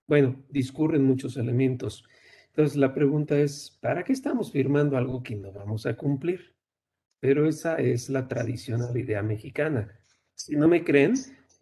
[0.07, 2.03] Bueno, discurren muchos elementos.
[2.47, 6.55] Entonces la pregunta es, ¿para qué estamos firmando algo que no vamos a cumplir?
[7.19, 9.91] Pero esa es la tradicional idea mexicana.
[10.34, 11.13] Si no me creen,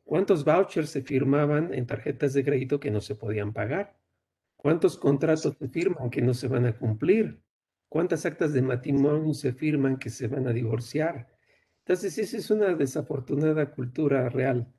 [0.05, 3.97] ¿cuántos vouchers se firmaban en tarjetas de crédito que no se podían pagar?
[4.55, 7.41] ¿Cuántos contratos se firman que no se van a cumplir?
[7.89, 11.27] ¿Cuántas actas de matrimonio se firman que se van a divorciar?
[11.79, 14.73] Entonces, esa es una desafortunada cultura real.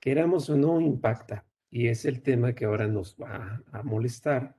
[0.00, 1.46] Queramos o no, impacta.
[1.70, 4.56] Y es el tema que ahora nos va a molestar.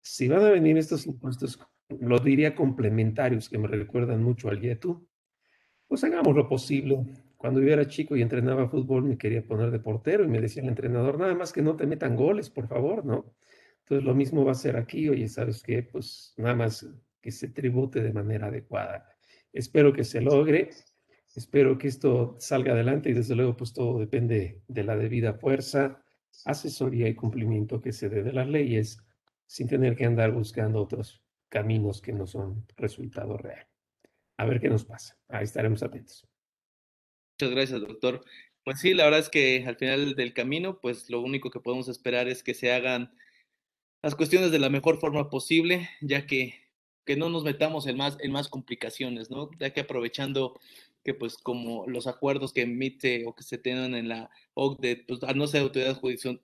[0.00, 1.58] Si van a venir estos impuestos,
[1.88, 5.08] lo diría complementarios, que me recuerdan mucho al YETU,
[5.88, 7.04] pues hagamos lo posible.
[7.38, 10.62] Cuando yo era chico y entrenaba fútbol, me quería poner de portero y me decía
[10.62, 13.32] el entrenador, nada más que no te metan goles, por favor, ¿no?
[13.84, 15.82] Entonces lo mismo va a ser aquí, oye, ¿sabes qué?
[15.82, 16.86] Pues nada más
[17.22, 19.08] que se tribute de manera adecuada.
[19.52, 20.70] Espero que se logre.
[21.34, 26.02] Espero que esto salga adelante y desde luego pues todo depende de la debida fuerza,
[26.44, 28.98] asesoría y cumplimiento que se dé de las leyes
[29.46, 33.66] sin tener que andar buscando otros caminos que no son resultado real.
[34.36, 35.16] A ver qué nos pasa.
[35.28, 36.27] Ahí estaremos atentos.
[37.40, 38.24] Muchas gracias, doctor.
[38.64, 41.86] Pues sí, la verdad es que al final del camino, pues lo único que podemos
[41.86, 43.12] esperar es que se hagan
[44.02, 46.54] las cuestiones de la mejor forma posible, ya que,
[47.06, 49.50] que no nos metamos en más, en más complicaciones, ¿no?
[49.60, 50.58] Ya que aprovechando
[51.04, 55.22] que pues como los acuerdos que emite o que se tienen en la OCDE, pues
[55.22, 55.98] al no ser autoridad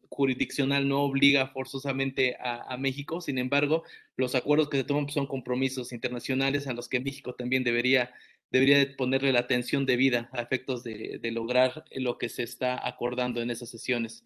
[0.09, 3.83] jurisdiccional no obliga forzosamente a, México, sin embargo,
[4.17, 8.15] los acuerdos que se toman pues, son compromisos internacionales a los que México también debería,
[8.55, 13.51] debería ponerle la atención debida a efectos de, lograr lo que se está acordando en
[13.51, 14.25] esas sesiones.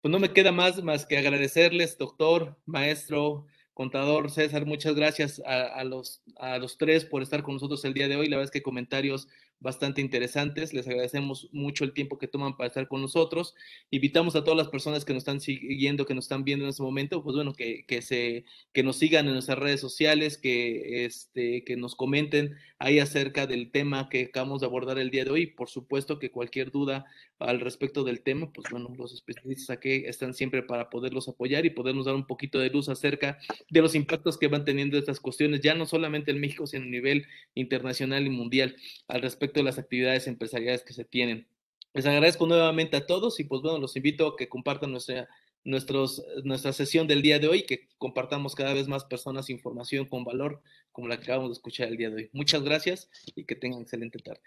[0.00, 5.84] Pues no me queda más, más que agradecerles, doctor, maestro, Contador César, muchas gracias a,
[5.84, 8.28] los, a los tres por estar con nosotros el día de hoy.
[8.28, 9.28] La verdad es que comentarios
[9.60, 10.72] bastante interesantes.
[10.74, 13.54] Les agradecemos mucho el tiempo que toman para estar con nosotros.
[13.90, 16.82] Invitamos a todas las personas que nos están siguiendo, que nos están viendo en este
[16.82, 21.62] momento, pues bueno, que, que se, que nos sigan en nuestras redes sociales, que, este,
[21.64, 25.46] que nos comenten ahí acerca del tema que acabamos de abordar el día de hoy.
[25.46, 27.04] Por supuesto que cualquier duda
[27.38, 31.70] al respecto del tema, pues bueno, los especialistas aquí están siempre para poderlos apoyar y
[31.70, 33.38] podernos dar un poquito de luz acerca
[33.68, 36.88] de los impactos que van teniendo estas cuestiones, ya no solamente en México, sino a
[36.88, 38.76] nivel internacional y mundial
[39.08, 41.46] al respecto de las actividades empresariales que se tienen.
[41.92, 45.28] Les agradezco nuevamente a todos y pues bueno, los invito a que compartan nuestra,
[45.64, 50.24] nuestros, nuestra sesión del día de hoy, que compartamos cada vez más personas información con
[50.24, 50.62] valor
[50.92, 52.30] como la que acabamos de escuchar el día de hoy.
[52.32, 54.42] Muchas gracias y que tengan excelente tarde.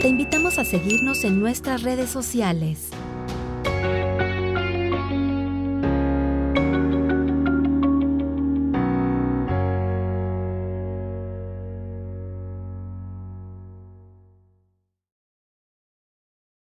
[0.00, 2.90] Te invitamos a seguirnos en nuestras redes sociales.